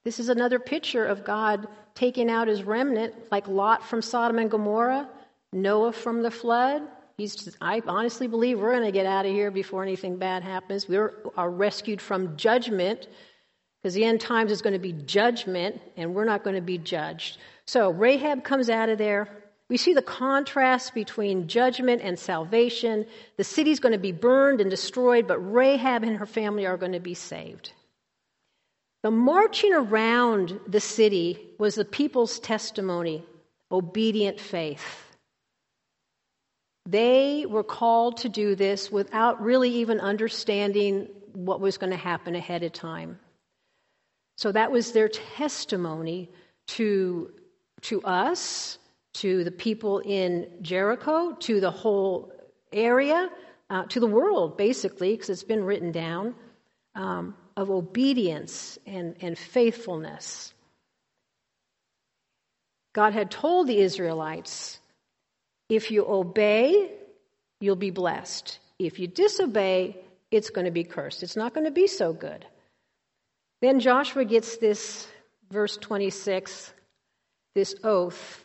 This 0.08 0.20
is 0.20 0.30
another 0.30 0.58
picture 0.58 1.04
of 1.04 1.22
God 1.22 1.68
taking 1.94 2.30
out 2.30 2.48
his 2.48 2.62
remnant, 2.62 3.14
like 3.30 3.46
Lot 3.46 3.84
from 3.84 4.00
Sodom 4.00 4.38
and 4.38 4.50
Gomorrah, 4.50 5.06
Noah 5.52 5.92
from 5.92 6.22
the 6.22 6.30
flood, 6.30 6.80
He's, 7.18 7.54
I 7.60 7.82
honestly 7.86 8.26
believe 8.26 8.58
we're 8.58 8.72
going 8.72 8.86
to 8.86 8.90
get 8.90 9.04
out 9.04 9.26
of 9.26 9.32
here 9.32 9.50
before 9.50 9.82
anything 9.82 10.16
bad 10.16 10.42
happens. 10.42 10.88
We 10.88 10.96
are 10.96 11.50
rescued 11.50 12.00
from 12.00 12.38
judgment 12.38 13.06
because 13.82 13.92
the 13.92 14.06
end 14.06 14.22
times 14.22 14.50
is 14.50 14.62
going 14.62 14.72
to 14.72 14.78
be 14.78 14.92
judgment 14.92 15.78
and 15.98 16.14
we're 16.14 16.24
not 16.24 16.42
going 16.42 16.56
to 16.56 16.62
be 16.62 16.78
judged. 16.78 17.36
So 17.66 17.90
Rahab 17.90 18.44
comes 18.44 18.70
out 18.70 18.88
of 18.88 18.96
there. 18.96 19.28
We 19.68 19.76
see 19.76 19.92
the 19.92 20.00
contrast 20.00 20.94
between 20.94 21.48
judgment 21.48 22.00
and 22.02 22.18
salvation. 22.18 23.04
The 23.36 23.44
city's 23.44 23.78
going 23.78 23.92
to 23.92 23.98
be 23.98 24.12
burned 24.12 24.62
and 24.62 24.70
destroyed, 24.70 25.28
but 25.28 25.38
Rahab 25.38 26.02
and 26.02 26.16
her 26.16 26.24
family 26.24 26.64
are 26.64 26.78
going 26.78 26.92
to 26.92 26.98
be 26.98 27.12
saved. 27.12 27.72
The 29.02 29.10
marching 29.10 29.72
around 29.72 30.58
the 30.66 30.80
city 30.80 31.38
was 31.58 31.76
the 31.76 31.84
people's 31.84 32.40
testimony, 32.40 33.24
obedient 33.70 34.40
faith. 34.40 35.04
They 36.86 37.46
were 37.46 37.62
called 37.62 38.16
to 38.18 38.28
do 38.28 38.54
this 38.54 38.90
without 38.90 39.42
really 39.42 39.70
even 39.70 40.00
understanding 40.00 41.08
what 41.32 41.60
was 41.60 41.78
going 41.78 41.90
to 41.90 41.96
happen 41.96 42.34
ahead 42.34 42.62
of 42.62 42.72
time. 42.72 43.18
So 44.36 44.52
that 44.52 44.72
was 44.72 44.92
their 44.92 45.08
testimony 45.08 46.30
to, 46.68 47.32
to 47.82 48.02
us, 48.02 48.78
to 49.14 49.44
the 49.44 49.50
people 49.50 49.98
in 50.00 50.48
Jericho, 50.62 51.34
to 51.40 51.60
the 51.60 51.70
whole 51.70 52.32
area, 52.72 53.30
uh, 53.70 53.84
to 53.84 54.00
the 54.00 54.06
world, 54.06 54.56
basically, 54.56 55.12
because 55.12 55.28
it's 55.28 55.42
been 55.42 55.64
written 55.64 55.92
down, 55.92 56.34
um, 56.94 57.34
of 57.58 57.72
obedience 57.72 58.78
and, 58.86 59.16
and 59.20 59.36
faithfulness. 59.36 60.54
God 62.92 63.12
had 63.12 63.32
told 63.32 63.66
the 63.66 63.78
Israelites, 63.78 64.78
if 65.68 65.90
you 65.90 66.06
obey, 66.06 66.92
you'll 67.60 67.74
be 67.74 67.90
blessed. 67.90 68.60
If 68.78 69.00
you 69.00 69.08
disobey, 69.08 69.96
it's 70.30 70.50
going 70.50 70.66
to 70.66 70.70
be 70.70 70.84
cursed. 70.84 71.24
It's 71.24 71.34
not 71.34 71.52
going 71.52 71.64
to 71.64 71.72
be 71.72 71.88
so 71.88 72.12
good. 72.12 72.46
Then 73.60 73.80
Joshua 73.80 74.24
gets 74.24 74.58
this, 74.58 75.08
verse 75.50 75.76
26, 75.78 76.72
this 77.56 77.74
oath, 77.82 78.44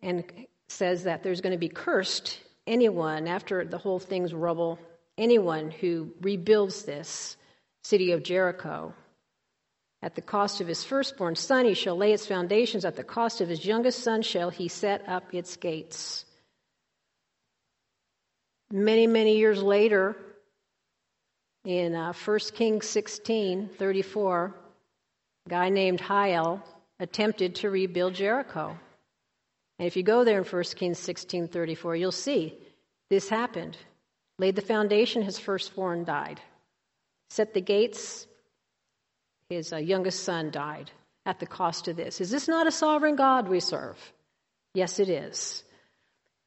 and 0.00 0.22
says 0.68 1.04
that 1.04 1.24
there's 1.24 1.40
going 1.40 1.54
to 1.54 1.58
be 1.58 1.68
cursed 1.68 2.38
anyone, 2.68 3.26
after 3.26 3.64
the 3.64 3.78
whole 3.78 3.98
thing's 3.98 4.32
rubble, 4.32 4.78
anyone 5.18 5.72
who 5.72 6.12
rebuilds 6.20 6.84
this 6.84 7.36
city 7.86 8.10
of 8.10 8.24
Jericho. 8.24 8.92
At 10.02 10.16
the 10.16 10.20
cost 10.20 10.60
of 10.60 10.66
his 10.66 10.82
firstborn 10.82 11.36
son, 11.36 11.64
he 11.66 11.74
shall 11.74 11.96
lay 11.96 12.12
its 12.12 12.26
foundations. 12.26 12.84
At 12.84 12.96
the 12.96 13.04
cost 13.04 13.40
of 13.40 13.48
his 13.48 13.64
youngest 13.64 14.00
son, 14.00 14.22
shall 14.22 14.50
he 14.50 14.68
set 14.68 15.08
up 15.08 15.32
its 15.32 15.56
gates. 15.56 16.24
Many, 18.72 19.06
many 19.06 19.36
years 19.36 19.62
later, 19.62 20.16
in 21.64 21.94
uh, 21.94 22.12
1 22.12 22.38
Kings 22.54 22.86
16 22.88 23.70
34, 23.78 24.54
a 25.46 25.48
guy 25.48 25.68
named 25.68 26.00
Hiel 26.00 26.60
attempted 26.98 27.54
to 27.56 27.70
rebuild 27.70 28.14
Jericho. 28.14 28.76
And 29.78 29.86
if 29.86 29.96
you 29.96 30.02
go 30.02 30.24
there 30.24 30.38
in 30.38 30.44
1 30.44 30.62
Kings 30.74 30.98
16 30.98 31.48
34, 31.48 31.96
you'll 31.96 32.10
see 32.10 32.58
this 33.10 33.28
happened. 33.28 33.76
Laid 34.38 34.56
the 34.56 34.62
foundation, 34.62 35.22
his 35.22 35.38
firstborn 35.38 36.04
died. 36.04 36.40
Set 37.30 37.54
the 37.54 37.60
gates, 37.60 38.26
his 39.48 39.72
uh, 39.72 39.76
youngest 39.76 40.24
son 40.24 40.50
died 40.50 40.90
at 41.24 41.40
the 41.40 41.46
cost 41.46 41.88
of 41.88 41.96
this. 41.96 42.20
Is 42.20 42.30
this 42.30 42.48
not 42.48 42.66
a 42.66 42.72
sovereign 42.72 43.16
God 43.16 43.48
we 43.48 43.60
serve? 43.60 43.98
Yes, 44.74 44.98
it 44.98 45.08
is. 45.08 45.64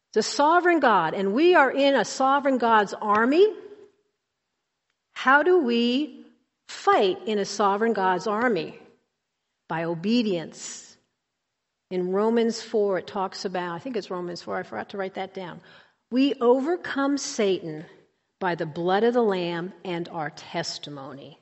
It's 0.10 0.28
a 0.28 0.32
sovereign 0.32 0.80
God, 0.80 1.14
and 1.14 1.34
we 1.34 1.56
are 1.56 1.72
in 1.72 1.96
a 1.96 2.06
sovereign 2.06 2.58
God's 2.58 2.94
army. 2.94 3.48
How 5.14 5.44
do 5.44 5.60
we 5.60 6.26
fight 6.68 7.20
in 7.28 7.40
a 7.40 7.46
sovereign 7.46 7.94
God's 7.94 8.26
army? 8.26 8.80
By 9.68 9.84
obedience. 9.84 10.98
In 11.92 12.12
Romans 12.12 12.62
4, 12.62 13.00
it 13.00 13.08
talks 13.08 13.46
about, 13.46 13.76
I 13.76 13.80
think 13.80 13.98
it's 13.98 14.10
Romans 14.10 14.42
4, 14.42 14.58
I 14.58 14.64
forgot 14.64 14.90
to 14.90 14.98
write 14.98 15.16
that 15.16 15.34
down. 15.34 15.62
We 16.12 16.34
overcome 16.36 17.18
Satan 17.18 17.86
by 18.40 18.56
the 18.56 18.66
blood 18.66 19.04
of 19.04 19.14
the 19.14 19.22
Lamb 19.22 19.74
and 19.84 20.08
our 20.10 20.30
testimony. 20.30 21.40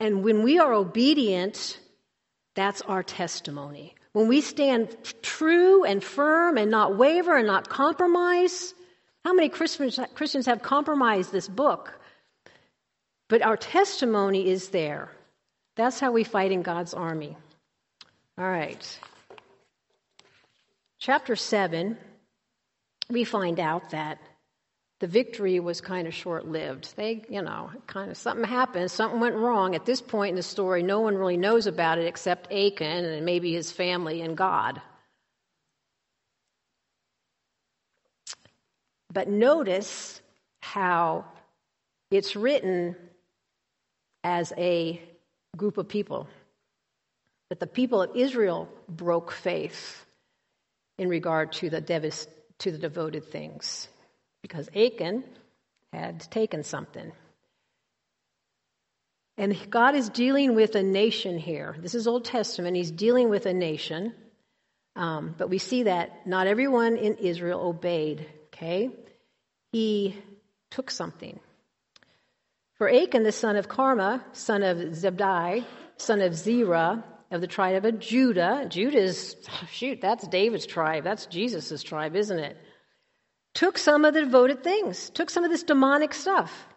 And 0.00 0.24
when 0.24 0.42
we 0.42 0.58
are 0.58 0.72
obedient, 0.72 1.78
that's 2.54 2.80
our 2.82 3.02
testimony. 3.02 3.94
When 4.12 4.28
we 4.28 4.40
stand 4.40 4.96
true 5.22 5.84
and 5.84 6.02
firm 6.02 6.56
and 6.56 6.70
not 6.70 6.96
waver 6.96 7.36
and 7.36 7.46
not 7.46 7.68
compromise, 7.68 8.74
how 9.24 9.34
many 9.34 9.48
Christians, 9.48 10.46
have 10.46 10.62
compromised 10.62 11.30
this 11.30 11.48
book? 11.48 11.92
But 13.28 13.42
our 13.42 13.56
testimony 13.56 14.48
is 14.48 14.70
there. 14.70 15.12
That's 15.76 16.00
how 16.00 16.12
we 16.12 16.24
fight 16.24 16.50
in 16.50 16.62
God's 16.62 16.94
army. 16.94 17.36
All 18.38 18.48
right. 18.48 18.98
Chapter 20.98 21.36
7, 21.36 21.98
we 23.10 23.24
find 23.24 23.60
out 23.60 23.90
that 23.90 24.18
the 25.00 25.06
victory 25.06 25.60
was 25.60 25.80
kind 25.80 26.08
of 26.08 26.14
short 26.14 26.46
lived. 26.46 26.96
They, 26.96 27.22
you 27.28 27.42
know, 27.42 27.70
kind 27.86 28.10
of 28.10 28.16
something 28.16 28.44
happened, 28.44 28.90
something 28.90 29.20
went 29.20 29.36
wrong. 29.36 29.74
At 29.74 29.86
this 29.86 30.00
point 30.00 30.30
in 30.30 30.36
the 30.36 30.42
story, 30.42 30.82
no 30.82 31.00
one 31.00 31.16
really 31.16 31.36
knows 31.36 31.66
about 31.66 31.98
it 31.98 32.06
except 32.06 32.52
Achan 32.52 33.04
and 33.04 33.24
maybe 33.24 33.52
his 33.52 33.70
family 33.70 34.22
and 34.22 34.36
God. 34.36 34.80
But 39.12 39.28
notice 39.28 40.20
how 40.60 41.24
it's 42.10 42.34
written 42.34 42.96
as 44.24 44.52
a 44.56 45.00
group 45.56 45.78
of 45.78 45.88
people. 45.88 46.28
That 47.50 47.60
the 47.60 47.66
people 47.66 48.02
of 48.02 48.16
Israel 48.16 48.68
broke 48.88 49.30
faith 49.30 50.04
in 50.98 51.08
regard 51.08 51.52
to 51.52 51.70
the, 51.70 51.80
devis, 51.80 52.26
to 52.58 52.72
the 52.72 52.78
devoted 52.78 53.24
things 53.24 53.88
because 54.42 54.68
Achan 54.74 55.24
had 55.92 56.20
taken 56.30 56.62
something. 56.62 57.12
And 59.36 59.56
God 59.70 59.94
is 59.94 60.08
dealing 60.08 60.54
with 60.54 60.74
a 60.74 60.82
nation 60.82 61.38
here. 61.38 61.76
This 61.78 61.94
is 61.94 62.08
Old 62.08 62.24
Testament. 62.24 62.76
He's 62.76 62.90
dealing 62.90 63.28
with 63.30 63.46
a 63.46 63.54
nation. 63.54 64.12
Um, 64.96 65.34
but 65.38 65.48
we 65.48 65.58
see 65.58 65.84
that 65.84 66.26
not 66.26 66.48
everyone 66.48 66.96
in 66.96 67.14
Israel 67.14 67.60
obeyed, 67.60 68.26
okay? 68.46 68.90
He 69.70 70.16
took 70.70 70.90
something. 70.90 71.38
For 72.74 72.90
Achan, 72.90 73.22
the 73.22 73.32
son 73.32 73.56
of 73.56 73.68
Carmi, 73.68 74.20
son 74.32 74.64
of 74.64 74.78
Zebdi, 74.78 75.64
son 75.98 76.20
of 76.20 76.34
Zerah, 76.34 77.04
of 77.30 77.40
the 77.40 77.46
tribe 77.46 77.84
of 77.84 77.98
Judah. 78.00 78.66
Judah 78.68 78.98
is, 78.98 79.36
shoot, 79.70 80.00
that's 80.00 80.26
David's 80.26 80.66
tribe. 80.66 81.04
That's 81.04 81.26
Jesus' 81.26 81.82
tribe, 81.82 82.16
isn't 82.16 82.38
it? 82.38 82.56
Took 83.58 83.76
some 83.76 84.04
of 84.04 84.14
the 84.14 84.20
devoted 84.20 84.62
things, 84.62 85.10
took 85.10 85.30
some 85.30 85.42
of 85.42 85.50
this 85.50 85.64
demonic 85.64 86.14
stuff. 86.14 86.68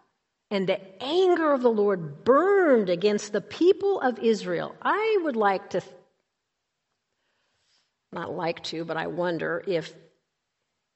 And 0.50 0.68
the 0.68 0.80
anger 1.00 1.52
of 1.52 1.62
the 1.62 1.70
Lord 1.70 2.24
burned 2.24 2.90
against 2.90 3.32
the 3.32 3.40
people 3.40 4.00
of 4.00 4.18
Israel. 4.18 4.74
I 4.82 5.20
would 5.22 5.36
like 5.36 5.70
to, 5.70 5.80
not 8.10 8.34
like 8.34 8.64
to, 8.64 8.84
but 8.84 8.96
I 8.96 9.06
wonder 9.06 9.62
if 9.64 9.94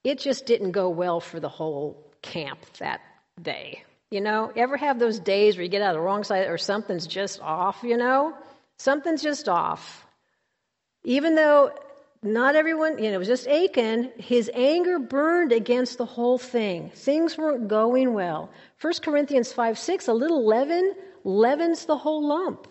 it 0.03 0.19
just 0.19 0.45
didn't 0.45 0.73
go 0.73 0.89
well 0.89 1.21
for 1.21 1.39
the 1.39 1.49
whole 1.49 2.11
camp 2.21 2.59
that 2.81 3.01
day. 3.41 3.85
You 4.11 4.23
know, 4.23 4.51
ever 4.57 4.77
have 4.77 4.99
those 4.99 5.21
days 5.21 5.55
where 5.55 5.63
you 5.63 5.71
get 5.71 5.83
out 5.83 5.91
of 5.91 6.01
the 6.01 6.01
wrong 6.01 6.25
side 6.25 6.49
or 6.49 6.59
something's 6.59 7.07
just 7.07 7.41
off, 7.41 7.85
you 7.85 7.97
know? 7.97 8.35
Something's 8.79 9.23
just 9.23 9.49
off. 9.49 10.05
Even 11.05 11.37
though 11.37 11.71
not 12.33 12.57
everyone, 12.57 12.99
you 12.99 13.11
know, 13.11 13.17
it 13.17 13.19
was 13.19 13.29
just 13.29 13.47
Achan, 13.47 14.13
his 14.17 14.51
anger 14.55 14.99
burned 14.99 15.53
against 15.53 15.99
the 15.99 16.07
whole 16.07 16.39
thing. 16.39 16.91
Things 16.95 17.37
weren't 17.37 17.69
going 17.69 18.15
well. 18.15 18.51
1 18.81 18.93
Corinthians 19.03 19.53
5 19.53 19.79
6, 19.79 20.09
a 20.09 20.13
little 20.13 20.47
leaven 20.47 20.95
leavens 21.25 21.87
the 21.87 21.97
whole 21.97 22.27
lump. 22.27 22.69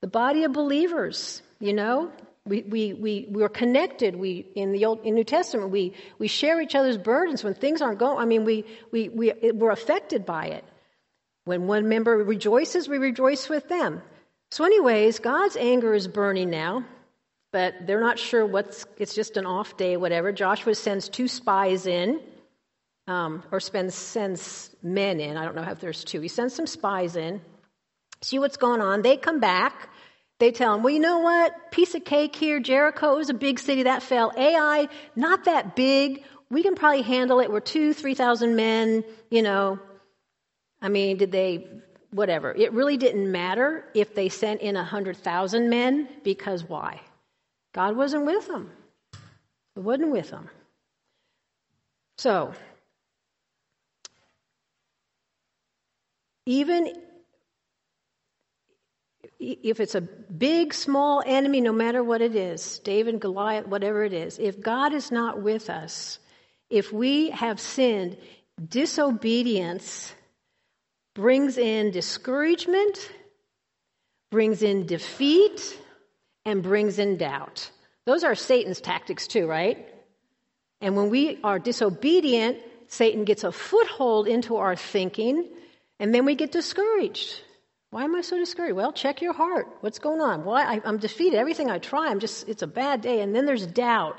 The 0.00 0.08
body 0.08 0.44
of 0.44 0.52
believers, 0.52 1.42
you 1.58 1.72
know, 1.72 2.12
we, 2.48 2.62
we, 2.62 2.92
we, 2.94 3.26
we're 3.28 3.48
connected. 3.48 4.16
We, 4.16 4.46
in 4.54 4.72
the 4.72 4.86
Old, 4.86 5.04
in 5.04 5.14
New 5.14 5.24
Testament, 5.24 5.70
we, 5.70 5.94
we 6.18 6.28
share 6.28 6.60
each 6.60 6.74
other's 6.74 6.96
burdens 6.96 7.44
when 7.44 7.54
things 7.54 7.82
aren't 7.82 7.98
going. 7.98 8.18
I 8.18 8.24
mean, 8.24 8.44
we, 8.44 8.64
we, 8.90 9.08
we, 9.08 9.32
we're 9.52 9.70
affected 9.70 10.24
by 10.24 10.46
it. 10.46 10.64
When 11.44 11.66
one 11.66 11.88
member 11.88 12.16
rejoices, 12.16 12.88
we 12.88 12.98
rejoice 12.98 13.48
with 13.48 13.68
them. 13.68 14.02
So, 14.50 14.64
anyways, 14.64 15.18
God's 15.18 15.56
anger 15.56 15.94
is 15.94 16.08
burning 16.08 16.50
now, 16.50 16.84
but 17.52 17.74
they're 17.86 18.00
not 18.00 18.18
sure 18.18 18.44
what's, 18.44 18.84
it's 18.98 19.14
just 19.14 19.36
an 19.36 19.46
off 19.46 19.76
day, 19.76 19.96
whatever. 19.96 20.32
Joshua 20.32 20.74
sends 20.74 21.08
two 21.08 21.28
spies 21.28 21.86
in, 21.86 22.20
um, 23.06 23.42
or 23.50 23.60
spends, 23.60 23.94
sends 23.94 24.70
men 24.82 25.20
in. 25.20 25.36
I 25.36 25.44
don't 25.44 25.56
know 25.56 25.62
if 25.62 25.80
there's 25.80 26.04
two. 26.04 26.20
He 26.20 26.28
sends 26.28 26.54
some 26.54 26.66
spies 26.66 27.16
in, 27.16 27.40
see 28.20 28.38
what's 28.38 28.58
going 28.58 28.80
on. 28.80 29.02
They 29.02 29.16
come 29.16 29.40
back. 29.40 29.88
They 30.38 30.52
tell 30.52 30.74
him, 30.74 30.82
well, 30.82 30.92
you 30.92 31.00
know 31.00 31.18
what? 31.18 31.72
Piece 31.72 31.94
of 31.94 32.04
cake 32.04 32.36
here. 32.36 32.60
Jericho 32.60 33.18
is 33.18 33.28
a 33.28 33.34
big 33.34 33.58
city 33.58 33.84
that 33.84 34.02
fell. 34.02 34.32
Ai, 34.36 34.88
not 35.16 35.46
that 35.46 35.74
big. 35.74 36.22
We 36.50 36.62
can 36.62 36.76
probably 36.76 37.02
handle 37.02 37.40
it. 37.40 37.50
We're 37.50 37.60
two, 37.60 37.92
3,000 37.92 38.54
men, 38.54 39.04
you 39.30 39.42
know. 39.42 39.80
I 40.80 40.90
mean, 40.90 41.16
did 41.16 41.32
they, 41.32 41.66
whatever. 42.10 42.54
It 42.54 42.72
really 42.72 42.96
didn't 42.96 43.32
matter 43.32 43.84
if 43.94 44.14
they 44.14 44.28
sent 44.28 44.60
in 44.60 44.76
a 44.76 44.80
100,000 44.80 45.68
men 45.68 46.08
because 46.22 46.62
why? 46.62 47.00
God 47.72 47.96
wasn't 47.96 48.26
with 48.26 48.46
them. 48.48 48.70
He 49.74 49.80
wasn't 49.80 50.10
with 50.10 50.30
them. 50.30 50.50
So, 52.16 52.52
even 56.46 56.92
if 59.38 59.80
it's 59.80 59.94
a 59.94 60.00
big, 60.00 60.74
small 60.74 61.22
enemy, 61.24 61.60
no 61.60 61.72
matter 61.72 62.02
what 62.02 62.20
it 62.20 62.34
is, 62.34 62.80
David, 62.80 63.20
Goliath, 63.20 63.66
whatever 63.66 64.02
it 64.02 64.12
is, 64.12 64.38
if 64.38 64.60
God 64.60 64.92
is 64.92 65.12
not 65.12 65.40
with 65.40 65.70
us, 65.70 66.18
if 66.70 66.92
we 66.92 67.30
have 67.30 67.60
sinned, 67.60 68.16
disobedience 68.68 70.12
brings 71.14 71.58
in 71.58 71.90
discouragement, 71.90 73.10
brings 74.30 74.62
in 74.62 74.86
defeat, 74.86 75.78
and 76.48 76.62
brings 76.62 76.98
in 76.98 77.18
doubt. 77.18 77.70
Those 78.06 78.24
are 78.24 78.34
Satan's 78.34 78.80
tactics, 78.80 79.26
too, 79.26 79.46
right? 79.46 79.86
And 80.80 80.96
when 80.96 81.10
we 81.10 81.38
are 81.44 81.58
disobedient, 81.58 82.58
Satan 82.86 83.24
gets 83.24 83.44
a 83.44 83.52
foothold 83.52 84.26
into 84.26 84.56
our 84.56 84.74
thinking, 84.74 85.46
and 86.00 86.14
then 86.14 86.24
we 86.24 86.34
get 86.34 86.50
discouraged. 86.50 87.42
Why 87.90 88.04
am 88.04 88.14
I 88.14 88.22
so 88.22 88.38
discouraged? 88.38 88.76
Well, 88.76 88.92
check 88.92 89.20
your 89.20 89.34
heart. 89.34 89.66
What's 89.80 89.98
going 89.98 90.22
on? 90.22 90.46
Well, 90.46 90.56
I, 90.56 90.80
am 90.84 90.96
defeated. 90.96 91.36
Everything 91.36 91.70
I 91.70 91.78
try, 91.78 92.08
I'm 92.08 92.20
just, 92.20 92.48
it's 92.48 92.62
a 92.62 92.66
bad 92.66 93.02
day. 93.02 93.20
And 93.20 93.34
then 93.36 93.44
there's 93.44 93.66
doubt. 93.66 94.16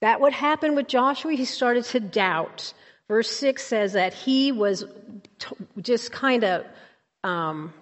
That 0.00 0.20
what 0.20 0.32
happened 0.32 0.76
with 0.76 0.86
Joshua, 0.86 1.32
he 1.32 1.44
started 1.44 1.84
to 1.86 2.00
doubt. 2.00 2.72
Verse 3.08 3.30
6 3.30 3.62
says 3.62 3.92
that 3.94 4.14
he 4.14 4.52
was 4.52 4.84
t- 5.38 5.56
just 5.82 6.10
kind 6.10 6.44
of 6.44 6.64
um, 7.22 7.74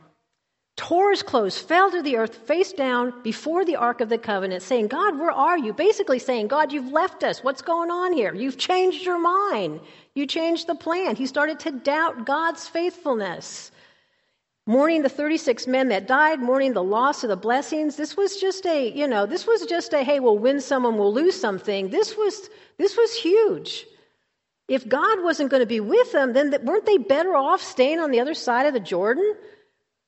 tore 0.77 1.11
his 1.11 1.23
clothes, 1.23 1.59
fell 1.59 1.91
to 1.91 2.03
the 2.03 2.17
earth, 2.17 2.35
face 2.47 2.73
down 2.73 3.23
before 3.23 3.65
the 3.65 3.77
Ark 3.77 4.03
of 4.03 4.11
the 4.11 4.19
Covenant, 4.19 4.62
saying, 4.62 4.89
God, 4.89 5.19
where 5.19 5.31
are 5.31 5.57
you? 5.57 5.73
Basically 5.73 6.19
saying, 6.19 6.49
God, 6.49 6.71
you've 6.71 6.93
left 6.93 7.25
us. 7.25 7.43
What's 7.43 7.62
going 7.62 7.91
on 7.91 8.12
here? 8.12 8.35
You've 8.35 8.59
changed 8.59 9.05
your 9.05 9.19
mind. 9.19 9.81
You 10.15 10.27
changed 10.27 10.67
the 10.67 10.75
plan. 10.75 11.17
He 11.17 11.27
started 11.27 11.61
to 11.61 11.71
doubt 11.71 12.27
God's 12.27 12.69
faithfulness. 12.69 13.71
Mourning 14.67 15.03
the 15.03 15.09
36 15.09 15.67
men 15.67 15.89
that 15.89 16.09
died, 16.09 16.41
mourning 16.41 16.75
the 16.75 16.83
loss 16.83 17.23
of 17.23 17.31
the 17.31 17.37
blessings. 17.37 17.97
This 17.97 18.17
was 18.17 18.37
just 18.37 18.67
a, 18.67 18.93
you 18.93 19.07
know, 19.07 19.25
this 19.25 19.47
was 19.47 19.65
just 19.65 19.93
a, 19.95 20.03
hey, 20.03 20.21
we'll 20.21 20.39
win 20.39 20.61
someone, 20.61 20.99
we'll 20.99 21.15
lose 21.15 21.41
something. 21.41 21.89
This 21.89 22.17
was, 22.17 22.51
this 22.77 22.97
was 22.97 23.15
huge. 23.15 23.87
If 24.69 24.87
God 24.89 25.23
wasn't 25.23 25.51
going 25.51 25.61
to 25.61 25.67
be 25.67 25.81
with 25.81 26.11
them, 26.12 26.33
then 26.33 26.53
weren't 26.65 26.85
they 26.85 26.99
better 26.99 27.37
off 27.37 27.62
staying 27.62 28.01
on 28.01 28.11
the 28.11 28.21
other 28.21 28.35
side 28.35 28.67
of 28.67 28.75
the 28.75 28.81
Jordan? 28.81 29.37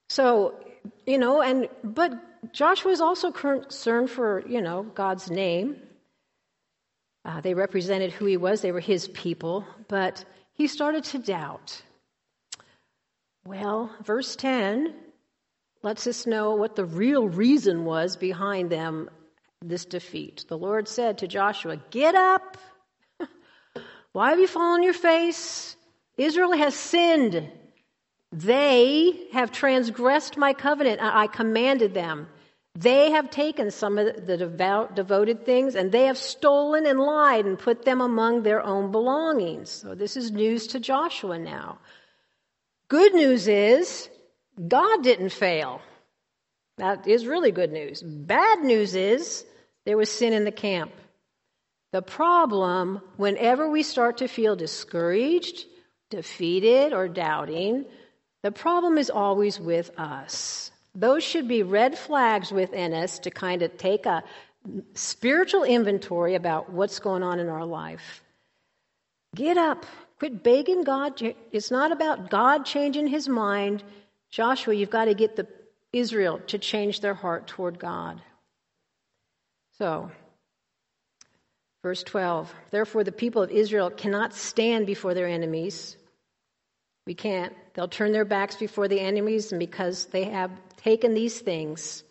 So, 0.09 0.55
you 1.07 1.19
know, 1.19 1.43
and, 1.43 1.69
but 1.85 2.13
Joshua 2.53 2.93
is 2.93 3.01
also 3.01 3.31
concerned 3.31 4.11
for, 4.11 4.43
you 4.49 4.63
know, 4.63 4.83
God's 4.83 5.31
name. 5.31 5.77
Uh, 7.25 7.41
they 7.41 7.55
represented 7.55 8.13
who 8.13 8.25
he 8.25 8.37
was, 8.37 8.63
they 8.63 8.73
were 8.73 8.81
his 8.81 9.09
people, 9.09 9.65
but 9.89 10.25
he 10.55 10.67
started 10.67 11.05
to 11.05 11.19
doubt. 11.19 11.83
Well, 13.45 13.95
verse 14.03 14.35
10 14.37 14.95
lets 15.83 16.07
us 16.07 16.27
know 16.27 16.55
what 16.55 16.75
the 16.75 16.85
real 16.85 17.29
reason 17.29 17.85
was 17.85 18.17
behind 18.17 18.71
them, 18.71 19.11
this 19.63 19.85
defeat. 19.85 20.45
The 20.49 20.59
Lord 20.59 20.89
said 20.89 21.19
to 21.19 21.29
Joshua, 21.29 21.77
Get 21.91 22.15
up. 22.15 22.57
Why 24.13 24.31
have 24.31 24.39
you 24.39 24.47
fallen 24.47 24.81
on 24.81 24.83
your 24.83 24.95
face? 24.95 25.77
Israel 26.17 26.53
has 26.53 26.75
sinned. 26.75 27.51
They 28.33 29.29
have 29.33 29.53
transgressed 29.53 30.37
my 30.37 30.53
covenant. 30.53 31.01
I 31.03 31.27
commanded 31.27 31.95
them. 31.95 32.29
They 32.75 33.11
have 33.11 33.31
taken 33.31 33.71
some 33.71 33.99
of 33.99 34.27
the 34.27 34.37
devout, 34.37 34.95
devoted 34.95 35.45
things 35.45 35.75
and 35.75 35.91
they 35.91 36.05
have 36.05 36.19
stolen 36.19 36.87
and 36.87 37.01
lied 37.01 37.45
and 37.45 37.59
put 37.59 37.85
them 37.85 38.01
among 38.01 38.43
their 38.43 38.63
own 38.63 38.93
belongings. 38.93 39.71
So 39.71 39.95
this 39.95 40.17
is 40.17 40.31
news 40.31 40.69
to 40.69 40.81
Joshua 40.81 41.39
now. 41.39 41.79
Good 42.89 43.15
news 43.15 43.49
is 43.49 44.09
God 44.69 45.03
didn't 45.03 45.31
fail. 45.31 45.81
That 46.77 47.09
is 47.09 47.27
really 47.27 47.51
good 47.51 47.73
news. 47.73 48.03
Bad 48.03 48.61
news 48.61 48.95
is 48.95 49.45
there 49.85 49.97
was 49.97 50.11
sin 50.11 50.33
in 50.33 50.45
the 50.45 50.53
camp. 50.53 50.93
The 51.93 52.03
problem, 52.03 53.01
whenever 53.17 53.69
we 53.69 53.83
start 53.83 54.19
to 54.19 54.29
feel 54.29 54.55
discouraged, 54.55 55.65
defeated, 56.11 56.93
or 56.93 57.09
doubting, 57.09 57.87
the 58.43 58.53
problem 58.53 58.99
is 58.99 59.11
always 59.11 59.59
with 59.59 59.91
us. 59.99 60.71
Those 60.95 61.23
should 61.23 61.49
be 61.49 61.63
red 61.63 61.99
flags 61.99 62.51
within 62.51 62.93
us 62.93 63.19
to 63.21 63.31
kind 63.31 63.63
of 63.63 63.77
take 63.77 64.07
a 64.07 64.23
spiritual 64.95 65.65
inventory 65.65 66.35
about 66.35 66.73
what's 66.73 66.99
going 66.99 67.23
on 67.23 67.39
in 67.41 67.49
our 67.49 67.65
life. 67.65 68.23
Get 69.35 69.57
up, 69.57 69.87
Quit 70.19 70.43
begging 70.43 70.83
God. 70.83 71.21
It's 71.53 71.71
not 71.71 71.93
about 71.93 72.29
God 72.29 72.67
changing 72.67 73.07
his 73.07 73.29
mind. 73.29 73.85
Joshua, 74.31 74.75
you've 74.75 74.91
got 74.91 75.05
to 75.05 75.15
get 75.15 75.37
the 75.37 75.47
Israel 75.93 76.41
to 76.49 76.59
change 76.59 77.01
their 77.01 77.15
heart 77.15 77.47
toward 77.47 77.79
God. 77.79 78.21
So, 79.79 80.11
verse 81.83 82.03
12 82.03 82.53
Therefore, 82.73 83.05
the 83.05 83.13
people 83.13 83.43
of 83.43 83.53
Israel 83.53 83.91
cannot 83.91 84.35
stand 84.35 84.87
before 84.87 85.15
their 85.15 85.29
enemies. 85.29 85.97
We 87.09 87.15
can't. 87.15 87.55
They'll 87.73 87.89
turn 87.89 88.13
their 88.13 88.27
backs 88.27 88.57
before 88.57 88.87
the 88.87 89.01
enemies, 89.01 89.51
and 89.51 89.59
because 89.59 90.05
they 90.09 90.25
have 90.25 90.51
taken 90.77 91.15
these 91.15 91.41
things, 91.41 92.05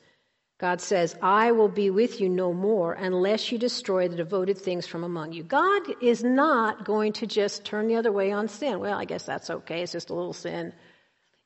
God 0.59 0.81
says, 0.81 1.15
I 1.21 1.51
will 1.51 1.67
be 1.67 1.91
with 1.91 2.19
you 2.19 2.27
no 2.29 2.51
more 2.51 2.93
unless 2.93 3.51
you 3.51 3.59
destroy 3.59 4.07
the 4.07 4.15
devoted 4.15 4.57
things 4.57 4.87
from 4.87 5.03
among 5.03 5.33
you. 5.33 5.43
God 5.43 5.83
is 6.01 6.23
not 6.23 6.83
going 6.83 7.13
to 7.13 7.27
just 7.27 7.63
turn 7.63 7.87
the 7.87 7.95
other 7.97 8.11
way 8.11 8.31
on 8.31 8.47
sin. 8.47 8.79
Well, 8.79 8.97
I 8.97 9.05
guess 9.05 9.23
that's 9.23 9.51
okay. 9.51 9.83
It's 9.83 9.91
just 9.91 10.09
a 10.09 10.15
little 10.15 10.33
sin. 10.33 10.73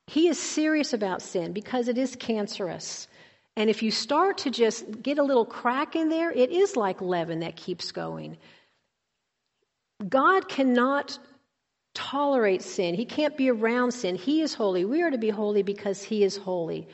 He 0.06 0.28
is 0.28 0.38
serious 0.38 0.94
about 0.94 1.20
sin 1.20 1.52
because 1.52 1.88
it 1.88 1.98
is 1.98 2.16
cancerous. 2.16 3.06
And 3.54 3.68
if 3.68 3.82
you 3.82 3.90
start 3.90 4.38
to 4.38 4.50
just 4.50 5.02
get 5.02 5.18
a 5.18 5.22
little 5.22 5.44
crack 5.44 5.94
in 5.94 6.08
there, 6.08 6.32
it 6.32 6.50
is 6.50 6.74
like 6.74 7.02
leaven 7.02 7.40
that 7.40 7.56
keeps 7.56 7.92
going. 7.92 8.38
God 10.08 10.48
cannot 10.48 11.18
tolerate 11.94 12.62
sin. 12.62 12.94
He 12.94 13.04
can't 13.04 13.36
be 13.36 13.50
around 13.50 13.92
sin. 13.92 14.16
He 14.16 14.40
is 14.42 14.54
holy. 14.54 14.84
We 14.84 15.02
are 15.02 15.10
to 15.10 15.18
be 15.18 15.30
holy 15.30 15.62
because 15.62 16.02
He 16.02 16.24
is 16.24 16.36
holy. 16.36 16.88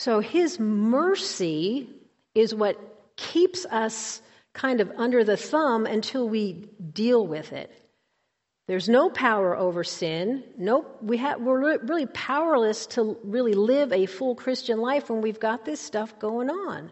So 0.00 0.20
his 0.20 0.58
mercy 0.58 1.90
is 2.34 2.54
what 2.54 2.78
keeps 3.16 3.66
us 3.66 4.22
kind 4.54 4.80
of 4.80 4.90
under 4.96 5.24
the 5.24 5.36
thumb 5.36 5.84
until 5.84 6.26
we 6.26 6.70
deal 6.94 7.26
with 7.26 7.52
it. 7.52 7.70
There's 8.66 8.88
no 8.88 9.10
power 9.10 9.54
over 9.54 9.84
sin. 9.84 10.42
No, 10.56 10.86
we 11.02 11.18
have, 11.18 11.42
we're 11.42 11.76
really 11.78 12.06
powerless 12.06 12.86
to 12.86 13.18
really 13.24 13.52
live 13.52 13.92
a 13.92 14.06
full 14.06 14.34
Christian 14.34 14.80
life 14.80 15.10
when 15.10 15.20
we've 15.20 15.38
got 15.38 15.66
this 15.66 15.80
stuff 15.80 16.18
going 16.18 16.48
on. 16.48 16.90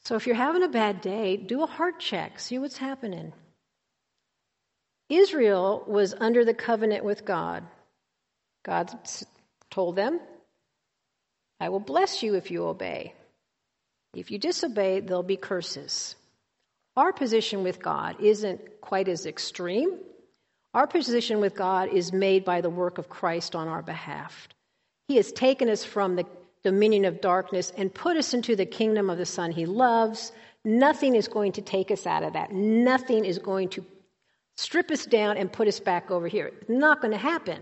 So 0.00 0.16
if 0.16 0.26
you're 0.26 0.34
having 0.34 0.64
a 0.64 0.68
bad 0.68 1.00
day, 1.00 1.36
do 1.36 1.62
a 1.62 1.66
heart 1.66 2.00
check, 2.00 2.40
see 2.40 2.58
what's 2.58 2.78
happening. 2.78 3.32
Israel 5.08 5.84
was 5.86 6.14
under 6.14 6.44
the 6.44 6.54
covenant 6.54 7.04
with 7.04 7.24
God. 7.24 7.64
God 8.64 8.90
told 9.70 9.96
them, 9.96 10.20
I 11.60 11.68
will 11.68 11.80
bless 11.80 12.22
you 12.22 12.34
if 12.34 12.50
you 12.50 12.64
obey. 12.66 13.14
If 14.14 14.30
you 14.30 14.38
disobey, 14.38 15.00
there'll 15.00 15.22
be 15.22 15.36
curses. 15.36 16.16
Our 16.96 17.12
position 17.12 17.62
with 17.62 17.82
God 17.82 18.20
isn't 18.20 18.80
quite 18.80 19.08
as 19.08 19.26
extreme. 19.26 19.98
Our 20.72 20.86
position 20.86 21.40
with 21.40 21.54
God 21.54 21.92
is 21.92 22.12
made 22.12 22.44
by 22.44 22.60
the 22.60 22.70
work 22.70 22.98
of 22.98 23.08
Christ 23.08 23.54
on 23.54 23.68
our 23.68 23.82
behalf. 23.82 24.48
He 25.08 25.16
has 25.16 25.32
taken 25.32 25.68
us 25.68 25.84
from 25.84 26.16
the 26.16 26.26
dominion 26.62 27.04
of 27.04 27.20
darkness 27.20 27.72
and 27.76 27.92
put 27.92 28.16
us 28.16 28.32
into 28.32 28.56
the 28.56 28.66
kingdom 28.66 29.10
of 29.10 29.18
the 29.18 29.26
Son 29.26 29.52
he 29.52 29.66
loves. 29.66 30.32
Nothing 30.64 31.14
is 31.14 31.28
going 31.28 31.52
to 31.52 31.62
take 31.62 31.90
us 31.90 32.06
out 32.06 32.22
of 32.22 32.32
that. 32.32 32.52
Nothing 32.52 33.24
is 33.24 33.38
going 33.38 33.68
to 33.70 33.84
strip 34.56 34.90
us 34.90 35.06
down 35.06 35.36
and 35.36 35.52
put 35.52 35.68
us 35.68 35.80
back 35.80 36.10
over 36.10 36.28
here. 36.28 36.52
It's 36.60 36.70
not 36.70 37.00
going 37.00 37.12
to 37.12 37.18
happen. 37.18 37.60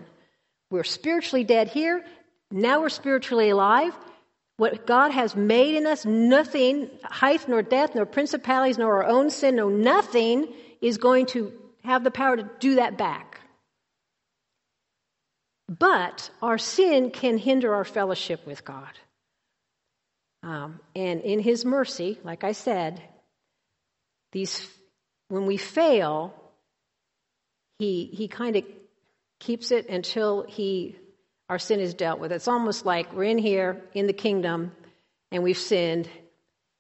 We're 0.70 0.85
spiritually 0.85 1.44
dead 1.44 1.68
here. 1.68 2.05
Now 2.50 2.81
we're 2.81 2.88
spiritually 2.88 3.50
alive. 3.50 3.94
What 4.57 4.87
God 4.87 5.11
has 5.11 5.35
made 5.35 5.76
in 5.76 5.87
us, 5.87 6.05
nothing, 6.05 6.90
height 7.02 7.48
nor 7.48 7.62
death, 7.62 7.94
nor 7.94 8.07
principalities, 8.07 8.78
nor 8.78 9.02
our 9.02 9.09
own 9.09 9.31
sin, 9.31 9.57
no 9.57 9.68
nothing 9.68 10.52
is 10.81 10.98
going 10.98 11.26
to 11.26 11.52
have 11.85 12.05
the 12.05 12.11
power 12.11 12.37
to 12.37 12.48
do 12.61 12.76
that 12.76 12.96
back. 12.98 13.40
But 15.68 16.31
our 16.42 16.59
sin 16.59 17.11
can 17.11 17.38
hinder 17.38 17.74
our 17.74 17.85
fellowship 17.85 18.46
with 18.46 18.64
God. 18.64 18.90
Um, 20.42 20.81
and 20.94 21.20
in 21.22 21.38
His 21.38 21.64
mercy, 21.64 22.18
like 22.24 22.44
I 22.44 22.52
said, 22.52 23.00
these 24.33 24.68
when 25.28 25.46
we 25.46 25.57
fail, 25.57 26.35
He 27.83 28.05
He 28.12 28.29
kind 28.29 28.55
of 28.55 28.62
keeps 29.40 29.73
it 29.73 29.88
until 29.88 30.45
He 30.49 30.95
our 31.49 31.59
sin 31.59 31.81
is 31.81 31.95
dealt 31.95 32.21
with. 32.21 32.31
It's 32.31 32.47
almost 32.47 32.87
like 32.87 33.12
we're 33.12 33.25
in 33.25 33.38
here 33.38 33.83
in 33.92 34.07
the 34.07 34.12
kingdom 34.12 34.71
and 35.33 35.42
we've 35.42 35.59
sinned 35.59 36.09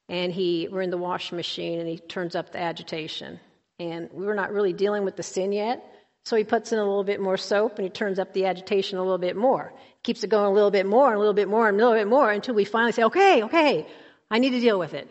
and 0.08 0.32
he 0.32 0.68
we're 0.70 0.82
in 0.82 0.90
the 0.90 0.96
washing 0.96 1.34
machine 1.36 1.80
and 1.80 1.88
he 1.88 1.98
turns 1.98 2.36
up 2.36 2.52
the 2.52 2.60
agitation. 2.60 3.40
And 3.80 4.10
we're 4.12 4.36
not 4.36 4.52
really 4.52 4.72
dealing 4.72 5.04
with 5.04 5.16
the 5.16 5.24
sin 5.24 5.50
yet. 5.50 5.84
So 6.24 6.36
he 6.36 6.44
puts 6.44 6.70
in 6.70 6.78
a 6.78 6.84
little 6.84 7.02
bit 7.02 7.20
more 7.20 7.36
soap 7.36 7.78
and 7.78 7.84
he 7.84 7.90
turns 7.90 8.20
up 8.20 8.32
the 8.32 8.46
agitation 8.46 8.96
a 8.98 9.02
little 9.02 9.18
bit 9.18 9.34
more. 9.34 9.74
Keeps 10.04 10.22
it 10.22 10.30
going 10.30 10.46
a 10.46 10.54
little 10.54 10.70
bit 10.70 10.86
more 10.86 11.08
and 11.08 11.16
a 11.16 11.18
little 11.18 11.34
bit 11.34 11.48
more 11.48 11.68
and 11.68 11.80
a 11.80 11.84
little 11.84 11.98
bit 11.98 12.06
more 12.06 12.30
until 12.30 12.54
we 12.54 12.64
finally 12.64 12.92
say, 12.92 13.02
okay, 13.02 13.42
okay, 13.42 13.88
I 14.30 14.38
need 14.38 14.50
to 14.50 14.60
deal 14.60 14.78
with 14.78 14.94
it. 14.94 15.10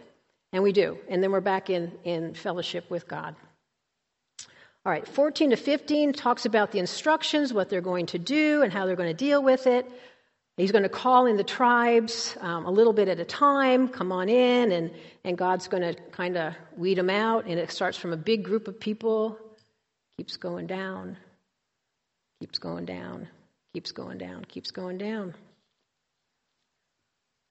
And 0.54 0.64
we 0.64 0.72
do. 0.72 0.98
And 1.10 1.22
then 1.22 1.34
we're 1.34 1.42
back 1.42 1.70
in, 1.70 1.92
in 2.06 2.34
fellowship 2.34 2.90
with 2.90 3.10
God. 3.10 3.36
All 4.86 4.92
right, 4.92 5.08
14 5.08 5.52
to 5.52 5.56
15 5.56 6.14
talks 6.14 6.46
about 6.46 6.72
the 6.72 6.80
instructions, 6.80 7.54
what 7.54 7.70
they're 7.70 7.82
going 7.82 8.08
to 8.08 8.20
do, 8.20 8.64
and 8.64 8.74
how 8.74 8.86
they're 8.86 8.96
going 8.96 9.16
to 9.16 9.26
deal 9.26 9.44
with 9.44 9.68
it. 9.68 9.90
He's 10.58 10.72
going 10.72 10.84
to 10.84 10.90
call 10.90 11.28
in 11.28 11.38
the 11.38 11.44
tribes 11.44 12.36
um, 12.40 12.66
a 12.66 12.72
little 12.72 12.94
bit 12.94 13.08
at 13.08 13.20
a 13.20 13.26
time, 13.26 13.88
come 13.88 14.12
on 14.12 14.28
in, 14.28 14.72
and, 14.72 14.92
and 15.24 15.38
God's 15.38 15.68
going 15.68 15.84
to 15.84 15.94
kind 16.12 16.38
of 16.38 16.54
weed 16.76 16.98
them 16.98 17.10
out. 17.10 17.46
And 17.46 17.60
it 17.60 17.72
starts 17.72 17.98
from 17.98 18.12
a 18.12 18.18
big 18.18 18.44
group 18.44 18.68
of 18.68 18.80
people, 18.80 19.38
keeps 20.18 20.38
going 20.38 20.68
down, 20.68 21.18
keeps 22.40 22.60
going 22.60 22.86
down, 22.86 23.28
Keeps 23.74 23.94
going 23.94 24.18
down, 24.18 24.44
keeps 24.46 24.72
going 24.72 24.98
down. 24.98 25.34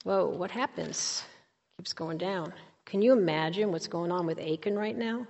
Whoa, 0.03 0.27
what 0.27 0.51
happens? 0.51 1.23
Keeps 1.77 1.93
going 1.93 2.19
down. 2.19 2.53
Can 2.85 3.01
you 3.01 3.13
imagine 3.13 3.71
what's 3.71 3.87
going 3.87 4.11
on 4.11 4.27
with 4.27 4.39
Achan 4.39 4.77
right 4.77 4.95
now? 4.95 5.25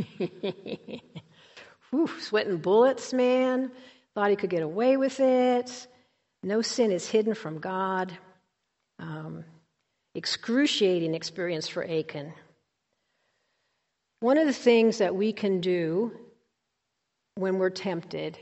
Whew, 1.90 2.08
sweating 2.20 2.58
bullets, 2.58 3.12
man. 3.12 3.70
Thought 4.14 4.30
he 4.30 4.36
could 4.36 4.50
get 4.50 4.62
away 4.62 4.96
with 4.96 5.20
it. 5.20 5.86
No 6.42 6.62
sin 6.62 6.92
is 6.92 7.08
hidden 7.08 7.34
from 7.34 7.58
God. 7.58 8.12
Um, 8.98 9.44
excruciating 10.14 11.14
experience 11.14 11.68
for 11.68 11.84
Achan. 11.84 12.32
One 14.20 14.38
of 14.38 14.46
the 14.46 14.52
things 14.52 14.98
that 14.98 15.14
we 15.14 15.32
can 15.32 15.60
do 15.60 16.12
when 17.36 17.58
we're 17.58 17.70
tempted 17.70 18.38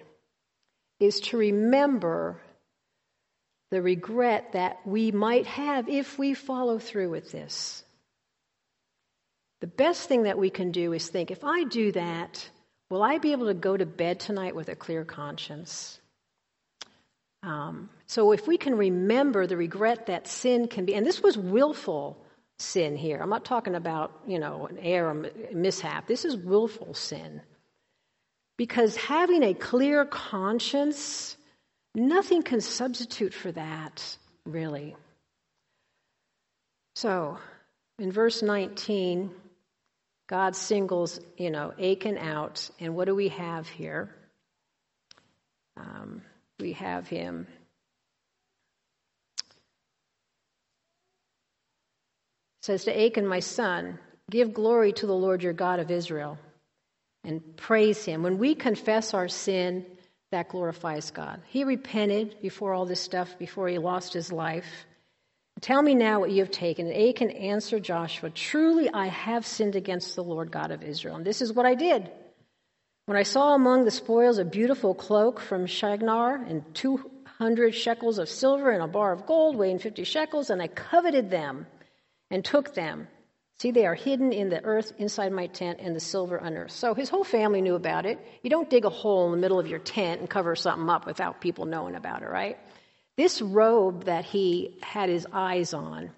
is 0.98 1.20
to 1.20 1.36
remember 1.36 2.40
the 3.70 3.82
regret 3.82 4.52
that 4.52 4.78
we 4.84 5.12
might 5.12 5.46
have 5.46 5.88
if 5.88 6.18
we 6.18 6.34
follow 6.34 6.78
through 6.78 7.10
with 7.10 7.30
this. 7.30 7.84
The 9.60 9.66
best 9.66 10.08
thing 10.08 10.24
that 10.24 10.38
we 10.38 10.50
can 10.50 10.70
do 10.70 10.92
is 10.92 11.08
think 11.08 11.30
if 11.30 11.44
I 11.44 11.64
do 11.64 11.92
that, 11.92 12.48
will 12.90 13.02
I 13.02 13.18
be 13.18 13.32
able 13.32 13.46
to 13.46 13.54
go 13.54 13.76
to 13.76 13.86
bed 13.86 14.20
tonight 14.20 14.54
with 14.54 14.68
a 14.68 14.76
clear 14.76 15.04
conscience? 15.04 15.98
Um, 17.42 17.90
so 18.06 18.32
if 18.32 18.46
we 18.46 18.56
can 18.56 18.76
remember 18.76 19.46
the 19.46 19.56
regret 19.56 20.06
that 20.06 20.26
sin 20.26 20.68
can 20.68 20.84
be, 20.84 20.94
and 20.94 21.06
this 21.06 21.22
was 21.22 21.36
willful 21.36 22.18
sin 22.58 22.96
here. 22.96 23.18
I'm 23.20 23.30
not 23.30 23.44
talking 23.44 23.74
about, 23.74 24.20
you 24.26 24.38
know, 24.38 24.66
an 24.66 24.78
error, 24.78 25.30
mishap. 25.52 26.06
This 26.06 26.24
is 26.24 26.36
willful 26.36 26.94
sin. 26.94 27.40
Because 28.56 28.96
having 28.96 29.44
a 29.44 29.54
clear 29.54 30.04
conscience, 30.04 31.36
nothing 31.94 32.42
can 32.42 32.60
substitute 32.60 33.32
for 33.32 33.52
that, 33.52 34.18
really. 34.44 34.96
So, 36.96 37.38
in 38.00 38.10
verse 38.10 38.42
19, 38.42 39.30
God 40.28 40.54
singles, 40.54 41.18
you 41.36 41.50
know, 41.50 41.72
Achan 41.82 42.18
out. 42.18 42.70
And 42.78 42.94
what 42.94 43.06
do 43.06 43.14
we 43.14 43.28
have 43.28 43.68
here? 43.68 44.14
Um, 45.76 46.22
we 46.60 46.74
have 46.74 47.08
him. 47.08 47.46
says 52.68 52.84
to 52.84 53.06
Achan, 53.06 53.26
my 53.26 53.40
son, 53.40 53.98
give 54.30 54.52
glory 54.52 54.92
to 54.92 55.06
the 55.06 55.14
Lord 55.14 55.42
your 55.42 55.54
God 55.54 55.80
of 55.80 55.90
Israel 55.90 56.36
and 57.24 57.56
praise 57.56 58.04
him. 58.04 58.22
When 58.22 58.36
we 58.36 58.54
confess 58.54 59.14
our 59.14 59.28
sin, 59.28 59.86
that 60.32 60.50
glorifies 60.50 61.10
God. 61.10 61.40
He 61.46 61.64
repented 61.64 62.36
before 62.42 62.74
all 62.74 62.84
this 62.84 63.00
stuff, 63.00 63.38
before 63.38 63.68
he 63.68 63.78
lost 63.78 64.12
his 64.12 64.30
life. 64.30 64.86
Tell 65.60 65.82
me 65.82 65.94
now 65.94 66.20
what 66.20 66.30
you 66.30 66.40
have 66.40 66.50
taken. 66.50 66.86
And 66.86 67.08
Achan 67.08 67.30
answered 67.30 67.82
Joshua, 67.82 68.30
Truly 68.30 68.88
I 68.92 69.06
have 69.06 69.46
sinned 69.46 69.76
against 69.76 70.14
the 70.14 70.24
Lord 70.24 70.50
God 70.50 70.70
of 70.70 70.82
Israel. 70.82 71.16
And 71.16 71.24
this 71.24 71.40
is 71.40 71.52
what 71.52 71.66
I 71.66 71.74
did. 71.74 72.10
When 73.06 73.16
I 73.16 73.22
saw 73.22 73.54
among 73.54 73.84
the 73.84 73.90
spoils 73.90 74.38
a 74.38 74.44
beautiful 74.44 74.94
cloak 74.94 75.40
from 75.40 75.66
Shinar 75.66 76.36
and 76.36 76.62
200 76.74 77.74
shekels 77.74 78.18
of 78.18 78.28
silver 78.28 78.70
and 78.70 78.82
a 78.82 78.86
bar 78.86 79.12
of 79.12 79.24
gold 79.24 79.56
weighing 79.56 79.78
50 79.78 80.04
shekels, 80.04 80.50
and 80.50 80.60
I 80.60 80.68
coveted 80.68 81.30
them 81.30 81.66
and 82.30 82.44
took 82.44 82.74
them. 82.74 83.08
See, 83.58 83.72
they 83.72 83.86
are 83.86 83.94
hidden 83.94 84.32
in 84.32 84.50
the 84.50 84.62
earth 84.62 84.92
inside 84.98 85.32
my 85.32 85.46
tent 85.46 85.80
and 85.80 85.96
the 85.96 86.00
silver 86.00 86.36
unearthed. 86.36 86.72
So 86.72 86.94
his 86.94 87.08
whole 87.08 87.24
family 87.24 87.60
knew 87.60 87.74
about 87.74 88.06
it. 88.06 88.18
You 88.42 88.50
don't 88.50 88.70
dig 88.70 88.84
a 88.84 88.90
hole 88.90 89.26
in 89.26 89.32
the 89.32 89.38
middle 89.38 89.58
of 89.58 89.66
your 89.66 89.80
tent 89.80 90.20
and 90.20 90.30
cover 90.30 90.54
something 90.54 90.88
up 90.88 91.06
without 91.06 91.40
people 91.40 91.64
knowing 91.64 91.96
about 91.96 92.22
it, 92.22 92.28
right? 92.28 92.56
This 93.18 93.42
robe 93.42 94.04
that 94.04 94.24
he 94.24 94.78
had 94.80 95.08
his 95.08 95.26
eyes 95.32 95.74
on, 95.74 96.10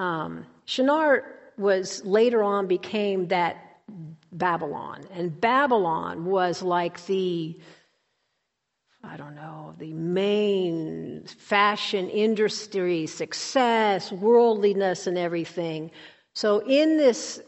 um, 0.00 0.44
Shinar 0.64 1.22
was 1.56 2.04
later 2.04 2.42
on 2.42 2.66
became 2.66 3.28
that 3.28 3.78
Babylon. 4.32 5.04
And 5.12 5.40
Babylon 5.40 6.24
was 6.24 6.62
like 6.62 7.06
the, 7.06 7.56
I 9.04 9.16
don't 9.16 9.36
know, 9.36 9.76
the 9.78 9.92
main 9.92 11.26
fashion 11.26 12.10
industry, 12.10 13.06
success, 13.06 14.10
worldliness, 14.10 15.06
and 15.06 15.16
everything. 15.16 15.92
So, 16.36 16.58
in 16.58 16.98
this, 16.98 17.40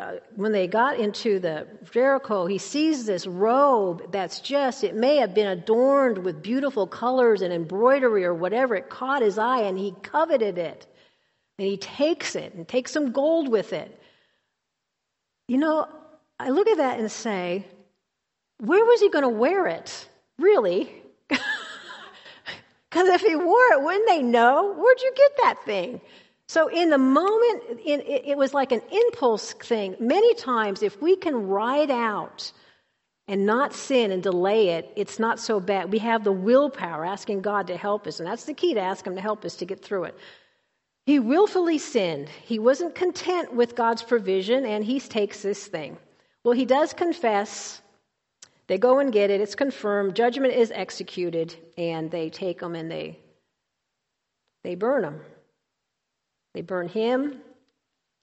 uh, 0.00 0.14
when 0.34 0.50
they 0.50 0.66
got 0.66 0.98
into 0.98 1.38
the 1.38 1.68
Jericho, 1.92 2.46
he 2.46 2.58
sees 2.58 3.06
this 3.06 3.24
robe 3.24 4.10
that's 4.10 4.40
just, 4.40 4.82
it 4.82 4.96
may 4.96 5.18
have 5.18 5.32
been 5.32 5.46
adorned 5.46 6.18
with 6.18 6.42
beautiful 6.42 6.88
colors 6.88 7.40
and 7.40 7.52
embroidery 7.52 8.24
or 8.24 8.34
whatever. 8.34 8.74
It 8.74 8.90
caught 8.90 9.22
his 9.22 9.38
eye 9.38 9.60
and 9.60 9.78
he 9.78 9.94
coveted 10.02 10.58
it. 10.58 10.88
And 11.60 11.68
he 11.68 11.76
takes 11.76 12.34
it 12.34 12.52
and 12.54 12.66
takes 12.66 12.90
some 12.90 13.12
gold 13.12 13.48
with 13.48 13.72
it. 13.72 13.96
You 15.46 15.58
know, 15.58 15.86
I 16.40 16.48
look 16.50 16.66
at 16.66 16.78
that 16.78 16.98
and 16.98 17.12
say, 17.12 17.64
where 18.58 18.84
was 18.84 19.00
he 19.00 19.08
going 19.08 19.22
to 19.22 19.28
wear 19.28 19.68
it? 19.68 20.08
Really? 20.36 20.92
Because 22.88 23.08
if 23.08 23.20
he 23.20 23.36
wore 23.36 23.72
it, 23.72 23.82
wouldn't 23.82 24.08
they 24.08 24.22
know? 24.22 24.72
Where'd 24.72 25.02
you 25.02 25.12
get 25.14 25.32
that 25.42 25.64
thing? 25.66 26.00
So, 26.48 26.68
in 26.68 26.90
the 26.90 26.98
moment, 26.98 27.80
in, 27.84 28.00
it 28.02 28.38
was 28.38 28.54
like 28.54 28.70
an 28.70 28.82
impulse 28.92 29.52
thing. 29.52 29.96
Many 29.98 30.34
times, 30.34 30.82
if 30.82 31.00
we 31.02 31.16
can 31.16 31.48
ride 31.48 31.90
out 31.90 32.52
and 33.26 33.44
not 33.44 33.74
sin 33.74 34.12
and 34.12 34.22
delay 34.22 34.68
it, 34.70 34.92
it's 34.94 35.18
not 35.18 35.40
so 35.40 35.58
bad. 35.58 35.90
We 35.90 35.98
have 35.98 36.22
the 36.22 36.30
willpower, 36.30 37.04
asking 37.04 37.42
God 37.42 37.66
to 37.66 37.76
help 37.76 38.06
us. 38.06 38.20
And 38.20 38.28
that's 38.28 38.44
the 38.44 38.54
key 38.54 38.74
to 38.74 38.80
ask 38.80 39.04
Him 39.04 39.16
to 39.16 39.20
help 39.20 39.44
us 39.44 39.56
to 39.56 39.64
get 39.64 39.84
through 39.84 40.04
it. 40.04 40.16
He 41.06 41.20
willfully 41.20 41.78
sinned. 41.78 42.28
He 42.28 42.58
wasn't 42.58 42.94
content 42.94 43.54
with 43.54 43.76
God's 43.76 44.02
provision, 44.02 44.66
and 44.66 44.84
he 44.84 44.98
takes 44.98 45.40
this 45.42 45.66
thing. 45.66 45.98
Well, 46.42 46.54
he 46.54 46.64
does 46.64 46.92
confess. 46.92 47.80
They 48.66 48.78
go 48.78 48.98
and 48.98 49.12
get 49.12 49.30
it. 49.30 49.40
It's 49.40 49.54
confirmed. 49.54 50.16
Judgment 50.16 50.54
is 50.54 50.72
executed, 50.72 51.54
and 51.78 52.10
they 52.10 52.30
take 52.30 52.60
them 52.60 52.74
and 52.74 52.90
they 52.90 53.20
they 54.64 54.74
burn 54.74 55.02
them. 55.02 55.20
They 56.56 56.62
burn 56.62 56.88
him. 56.88 57.42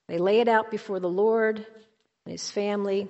They 0.08 0.18
lay 0.18 0.40
it 0.40 0.48
out 0.48 0.68
before 0.68 0.98
the 0.98 1.08
Lord 1.08 1.58
and 1.58 2.32
his 2.32 2.50
family. 2.50 3.08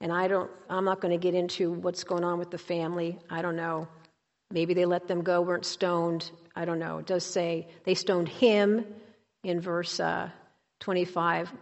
And 0.00 0.12
I 0.12 0.28
don't 0.28 0.48
I'm 0.70 0.84
not 0.84 1.00
going 1.00 1.10
to 1.10 1.18
get 1.18 1.34
into 1.34 1.72
what's 1.72 2.04
going 2.04 2.22
on 2.22 2.38
with 2.38 2.52
the 2.52 2.56
family. 2.56 3.18
I 3.28 3.42
don't 3.42 3.56
know. 3.56 3.88
Maybe 4.52 4.74
they 4.74 4.84
let 4.84 5.08
them 5.08 5.24
go, 5.24 5.40
weren't 5.40 5.66
stoned. 5.66 6.30
I 6.54 6.66
don't 6.66 6.78
know. 6.78 6.98
It 6.98 7.06
does 7.06 7.24
say 7.24 7.66
they 7.82 7.94
stoned 7.94 8.28
him 8.28 8.86
in 9.42 9.60
verse 9.60 9.98
uh, 9.98 10.30
25 10.78 11.52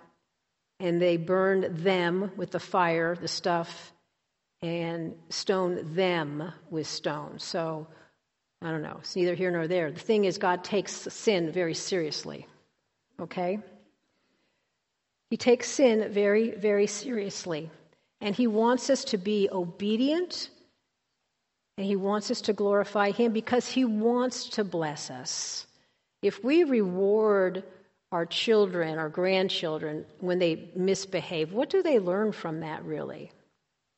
and 0.78 1.00
they 1.00 1.16
burned 1.16 1.78
them 1.78 2.30
with 2.36 2.50
the 2.50 2.60
fire, 2.60 3.16
the 3.18 3.26
stuff, 3.26 3.94
and 4.60 5.14
stoned 5.30 5.96
them 5.96 6.52
with 6.68 6.86
stones. 6.86 7.42
So, 7.42 7.86
I 8.60 8.70
don't 8.70 8.82
know. 8.82 8.96
It's 8.98 9.16
neither 9.16 9.34
here 9.34 9.50
nor 9.50 9.66
there. 9.66 9.90
The 9.90 9.98
thing 10.00 10.26
is, 10.26 10.36
God 10.36 10.62
takes 10.62 10.92
sin 10.92 11.52
very 11.52 11.72
seriously. 11.72 12.46
Okay? 13.20 13.58
He 15.30 15.36
takes 15.36 15.68
sin 15.68 16.12
very, 16.12 16.50
very 16.50 16.86
seriously. 16.86 17.70
And 18.20 18.34
He 18.34 18.46
wants 18.46 18.88
us 18.90 19.04
to 19.06 19.18
be 19.18 19.48
obedient, 19.50 20.48
and 21.76 21.86
He 21.86 21.96
wants 21.96 22.30
us 22.30 22.40
to 22.42 22.52
glorify 22.52 23.10
Him 23.10 23.32
because 23.32 23.68
He 23.68 23.84
wants 23.84 24.48
to 24.50 24.64
bless 24.64 25.10
us. 25.10 25.66
If 26.22 26.42
we 26.42 26.64
reward 26.64 27.62
our 28.12 28.24
children, 28.24 28.98
our 28.98 29.08
grandchildren, 29.08 30.06
when 30.20 30.38
they 30.38 30.70
misbehave, 30.74 31.52
what 31.52 31.68
do 31.68 31.82
they 31.82 31.98
learn 31.98 32.32
from 32.32 32.60
that 32.60 32.84
really? 32.84 33.32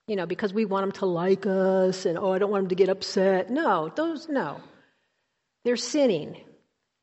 You 0.08 0.16
know, 0.16 0.26
because 0.26 0.52
we 0.52 0.64
want 0.64 0.84
them 0.84 0.92
to 1.00 1.06
like 1.06 1.46
us 1.46 2.06
and, 2.06 2.18
oh, 2.18 2.32
I 2.32 2.38
don't 2.38 2.50
want 2.50 2.64
them 2.64 2.68
to 2.70 2.74
get 2.74 2.88
upset. 2.88 3.50
No, 3.50 3.92
those, 3.94 4.28
no. 4.28 4.60
They're 5.64 5.76
sinning. 5.76 6.38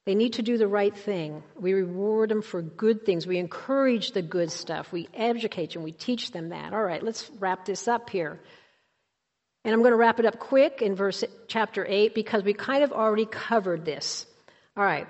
They 0.06 0.15
need 0.15 0.34
to 0.34 0.44
do 0.44 0.58
the 0.58 0.68
right 0.68 0.96
thing. 0.96 1.41
We 1.60 1.74
reward 1.74 2.30
them 2.30 2.44
for 2.44 2.62
good 2.62 3.06
things. 3.06 3.26
We 3.26 3.39
encourage 3.39 4.12
the 4.12 4.22
good 4.22 4.51
stuff. 4.51 4.91
We 4.91 5.10
educate 5.14 5.74
them. 5.74 5.82
We 5.82 5.91
teach 5.91 6.32
them 6.32 6.49
that. 6.49 6.74
All 6.74 6.84
right, 6.84 7.01
let's 7.01 7.30
wrap 7.39 7.66
this 7.66 7.88
up 7.88 8.10
here. 8.10 8.39
And 9.64 9.74
I'm 9.74 9.80
going 9.80 9.93
to 9.93 9.97
wrap 9.97 10.20
it 10.20 10.26
up 10.28 10.38
quick 10.38 10.84
in 10.84 10.95
verse 10.95 11.24
chapter 11.47 11.84
8 11.88 12.14
because 12.14 12.43
we 12.43 12.53
kind 12.53 12.84
of 12.84 12.91
already 12.91 13.26
covered 13.26 13.84
this. 13.84 14.28
All 14.78 14.84
right. 14.84 15.08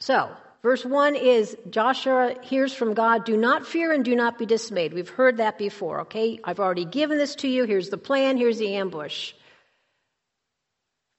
So, 0.00 0.30
Verse 0.64 0.82
1 0.82 1.14
is 1.14 1.54
Joshua 1.68 2.36
hears 2.40 2.72
from 2.72 2.94
God, 2.94 3.26
do 3.26 3.36
not 3.36 3.66
fear 3.66 3.92
and 3.92 4.02
do 4.02 4.16
not 4.16 4.38
be 4.38 4.46
dismayed. 4.46 4.94
We've 4.94 5.06
heard 5.06 5.36
that 5.36 5.58
before, 5.58 6.00
okay? 6.00 6.40
I've 6.42 6.58
already 6.58 6.86
given 6.86 7.18
this 7.18 7.34
to 7.36 7.48
you. 7.48 7.64
Here's 7.64 7.90
the 7.90 7.98
plan, 7.98 8.38
here's 8.38 8.56
the 8.56 8.76
ambush. 8.76 9.34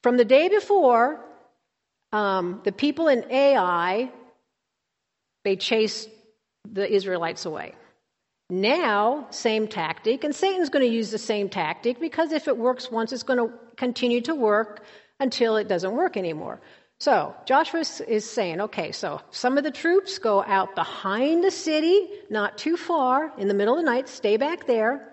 From 0.02 0.18
the 0.18 0.26
day 0.26 0.50
before, 0.50 1.24
um, 2.12 2.62
the 2.64 2.72
people 2.72 3.08
in 3.08 3.26
Ai, 3.32 4.12
they 5.44 5.56
chase 5.56 6.08
the 6.72 6.92
Israelites 6.92 7.46
away. 7.46 7.76
Now, 8.50 9.28
same 9.32 9.68
tactic, 9.68 10.24
and 10.24 10.36
Satan's 10.36 10.70
going 10.70 10.86
to 10.86 10.94
use 10.94 11.10
the 11.10 11.18
same 11.18 11.50
tactic 11.50 12.00
because 12.00 12.32
if 12.32 12.48
it 12.48 12.58
works 12.58 12.92
once, 12.92 13.12
it's 13.12 13.24
going 13.24 13.40
to 13.40 13.54
continue 13.76 14.22
to 14.22 14.36
work 14.36 14.84
until 15.20 15.58
it 15.58 15.68
doesn't 15.68 15.94
work 15.94 16.16
anymore. 16.16 16.62
So 17.00 17.36
Joshua 17.46 17.84
is 18.08 18.30
saying, 18.30 18.62
okay, 18.62 18.92
so 18.92 19.20
some 19.32 19.58
of 19.58 19.64
the 19.64 19.72
troops 19.72 20.18
go 20.20 20.44
out 20.44 20.76
behind 20.76 21.44
the 21.44 21.52
city, 21.52 22.08
not 22.30 22.58
too 22.58 22.78
far, 22.78 23.34
in 23.38 23.48
the 23.48 23.54
middle 23.54 23.74
of 23.74 23.84
the 23.84 23.90
night, 23.90 24.08
stay 24.08 24.38
back 24.38 24.66
there, 24.66 25.12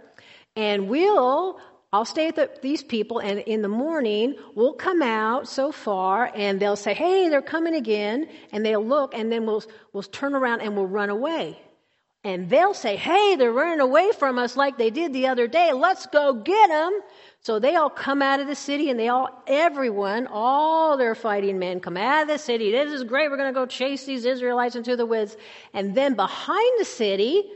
and 0.54 0.88
we'll, 0.88 1.58
I'll 1.92 2.06
stay 2.06 2.26
with 2.26 2.36
the, 2.36 2.50
these 2.62 2.82
people, 2.82 3.18
and 3.18 3.40
in 3.40 3.60
the 3.60 3.68
morning, 3.68 4.36
we'll 4.54 4.72
come 4.72 5.02
out 5.02 5.46
so 5.46 5.72
far, 5.72 6.30
and 6.34 6.58
they'll 6.58 6.74
say, 6.74 6.94
hey, 6.94 7.28
they're 7.28 7.42
coming 7.42 7.74
again, 7.74 8.28
and 8.50 8.64
they'll 8.64 8.84
look, 8.84 9.14
and 9.14 9.30
then 9.30 9.44
we'll, 9.44 9.62
we'll 9.92 10.02
turn 10.02 10.34
around 10.34 10.62
and 10.62 10.74
we'll 10.74 10.86
run 10.86 11.10
away. 11.10 11.58
And 12.24 12.48
they'll 12.48 12.72
say, 12.72 12.94
hey, 12.94 13.34
they're 13.34 13.52
running 13.52 13.80
away 13.80 14.12
from 14.16 14.38
us 14.38 14.56
like 14.56 14.78
they 14.78 14.90
did 14.90 15.12
the 15.12 15.26
other 15.26 15.48
day. 15.48 15.72
Let's 15.72 16.06
go 16.06 16.32
get 16.32 16.68
them. 16.68 17.00
So 17.40 17.58
they 17.58 17.74
all 17.74 17.90
come 17.90 18.22
out 18.22 18.38
of 18.38 18.46
the 18.46 18.54
city 18.54 18.90
and 18.90 18.98
they 18.98 19.08
all, 19.08 19.42
everyone, 19.48 20.28
all 20.28 20.96
their 20.96 21.16
fighting 21.16 21.58
men 21.58 21.80
come 21.80 21.96
out 21.96 22.22
of 22.22 22.28
the 22.28 22.38
city. 22.38 22.70
This 22.70 22.92
is 22.92 23.02
great. 23.02 23.28
We're 23.28 23.38
going 23.38 23.52
to 23.52 23.60
go 23.60 23.66
chase 23.66 24.04
these 24.04 24.24
Israelites 24.24 24.76
into 24.76 24.94
the 24.94 25.04
woods. 25.04 25.36
And 25.74 25.96
then 25.96 26.14
behind 26.14 26.72
the 26.78 26.84
city, 26.84 27.50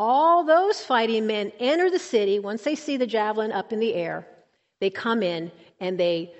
all 0.00 0.44
those 0.44 0.80
fighting 0.80 1.26
men 1.26 1.52
enter 1.60 1.90
the 1.90 1.98
city. 1.98 2.38
Once 2.38 2.62
they 2.62 2.74
see 2.74 2.96
the 2.96 3.06
javelin 3.06 3.52
up 3.52 3.70
in 3.70 3.80
the 3.80 3.92
air, 3.92 4.26
they 4.80 4.88
come 4.88 5.22
in 5.22 5.52
and 5.78 6.00
they 6.00 6.32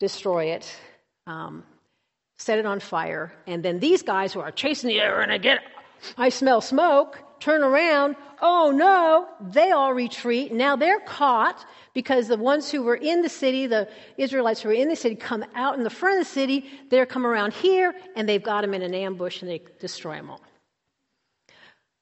destroy 0.00 0.46
it, 0.46 0.76
um, 1.28 1.62
set 2.38 2.58
it 2.58 2.66
on 2.66 2.80
fire. 2.80 3.32
And 3.46 3.64
then 3.64 3.78
these 3.78 4.02
guys 4.02 4.32
who 4.32 4.40
are 4.40 4.50
chasing 4.50 4.88
the 4.88 4.98
air 4.98 5.20
and 5.20 5.30
I 5.30 5.38
get, 5.38 5.60
I 6.18 6.28
smell 6.28 6.60
smoke, 6.60 7.20
turn 7.38 7.62
around. 7.62 8.16
Oh 8.42 8.72
no, 8.74 9.28
they 9.52 9.70
all 9.70 9.94
retreat. 9.94 10.52
Now 10.52 10.74
they're 10.74 10.98
caught 10.98 11.64
because 11.94 12.26
the 12.26 12.36
ones 12.36 12.68
who 12.68 12.82
were 12.82 12.96
in 12.96 13.22
the 13.22 13.28
city, 13.28 13.68
the 13.68 13.88
Israelites 14.18 14.60
who 14.60 14.70
were 14.70 14.74
in 14.74 14.88
the 14.88 14.96
city, 14.96 15.14
come 15.14 15.44
out 15.54 15.78
in 15.78 15.84
the 15.84 15.88
front 15.88 16.18
of 16.18 16.26
the 16.26 16.32
city. 16.32 16.68
They're 16.90 17.06
come 17.06 17.24
around 17.24 17.52
here 17.52 17.94
and 18.16 18.28
they've 18.28 18.42
got 18.42 18.62
them 18.62 18.74
in 18.74 18.82
an 18.82 18.92
ambush 18.92 19.40
and 19.40 19.48
they 19.48 19.62
destroy 19.78 20.16
them 20.16 20.30
all. 20.30 20.40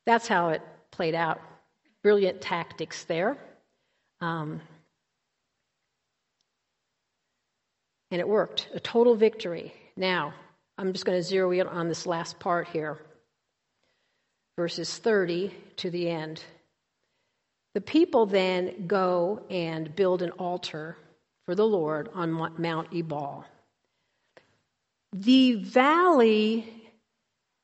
That's 0.06 0.26
how 0.26 0.48
it 0.48 0.62
played 0.92 1.16
out. 1.16 1.40
Brilliant 2.02 2.40
tactics 2.40 3.04
there. 3.04 3.36
Um, 4.20 4.60
and 8.12 8.20
it 8.20 8.28
worked. 8.28 8.68
A 8.72 8.78
total 8.78 9.16
victory. 9.16 9.74
Now, 9.96 10.32
I'm 10.78 10.92
just 10.92 11.04
going 11.04 11.18
to 11.18 11.22
zero 11.22 11.50
in 11.50 11.66
on 11.66 11.88
this 11.88 12.06
last 12.06 12.38
part 12.38 12.68
here 12.68 13.00
verses 14.56 14.96
30 14.98 15.52
to 15.76 15.90
the 15.90 16.08
end. 16.08 16.42
The 17.74 17.80
people 17.80 18.26
then 18.26 18.86
go 18.86 19.42
and 19.48 19.94
build 19.96 20.22
an 20.22 20.30
altar 20.32 20.96
for 21.46 21.54
the 21.54 21.66
Lord 21.66 22.10
on 22.14 22.30
Mount 22.58 22.88
Ebal. 22.94 23.44
The 25.14 25.54
valley, 25.54 26.81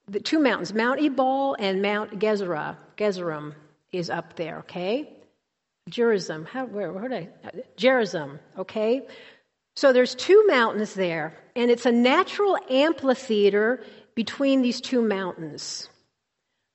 the 0.08 0.20
two 0.20 0.38
mountains, 0.40 0.72
Mount 0.72 1.00
Ebal 1.00 1.56
and 1.58 1.82
Mount 1.82 2.18
Gezerah, 2.18 2.76
Gezerim 2.96 3.54
is 3.92 4.10
up 4.10 4.36
there, 4.36 4.58
okay? 4.60 5.12
Gerizim, 5.88 6.44
how, 6.44 6.66
where, 6.66 6.92
where 6.92 7.08
did 7.08 7.28
I, 7.44 7.50
Gerizim, 7.76 8.38
okay? 8.58 9.06
So 9.76 9.92
there's 9.92 10.14
two 10.14 10.44
mountains 10.46 10.94
there, 10.94 11.36
and 11.54 11.70
it's 11.70 11.86
a 11.86 11.92
natural 11.92 12.58
amphitheater 12.68 13.82
between 14.14 14.62
these 14.62 14.80
two 14.80 15.00
mountains. 15.00 15.88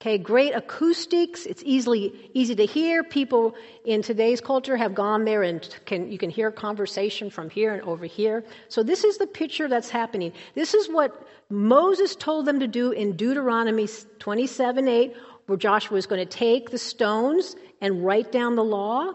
Okay, 0.04 0.18
great 0.18 0.54
acoustics. 0.54 1.45
It's 1.45 1.64
easily 1.66 2.30
easy 2.34 2.56
to 2.56 2.66
hear. 2.66 3.06
People 3.06 3.56
in 3.86 4.01
today's 4.01 4.41
culture 4.41 4.76
have 4.76 4.93
gone 4.93 5.24
there 5.24 5.43
and 5.43 5.66
can 5.86 6.12
you 6.12 6.18
can 6.18 6.30
hear 6.30 6.51
conversation 6.51 7.30
from 7.30 7.49
here 7.49 7.72
and 7.72 7.82
over 7.84 8.06
here. 8.06 8.43
So 8.68 8.84
this 8.84 9.06
is 9.06 9.18
the 9.18 9.28
picture 9.28 9.70
that's 9.70 9.89
happening. 9.89 10.34
This 10.56 10.74
is 10.74 10.89
what 10.89 11.26
Moses 11.49 12.18
told 12.18 12.45
them 12.45 12.60
to 12.60 12.68
do 12.68 12.91
in 12.91 13.16
Deuteronomy 13.16 13.88
27 14.20 14.89
8, 14.89 15.16
where 15.45 15.58
Joshua 15.58 15.97
is 15.97 16.06
going 16.06 16.20
to 16.20 16.38
take 16.38 16.70
the 16.70 16.78
stones 16.78 17.56
and 17.80 18.04
write 18.04 18.30
down 18.30 18.58
the 18.58 18.64
law. 18.66 19.14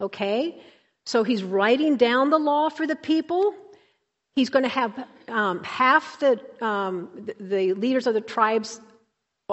Okay? 0.00 0.58
So 1.04 1.22
he's 1.22 1.44
writing 1.44 1.98
down 1.98 2.30
the 2.30 2.38
law 2.38 2.70
for 2.70 2.86
the 2.86 2.96
people. 2.96 3.52
He's 4.36 4.48
going 4.48 4.62
to 4.62 4.70
have 4.70 5.06
um, 5.28 5.62
half 5.64 6.18
the, 6.18 6.40
um, 6.64 7.10
the 7.38 7.74
leaders 7.74 8.06
of 8.06 8.14
the 8.14 8.22
tribes 8.22 8.80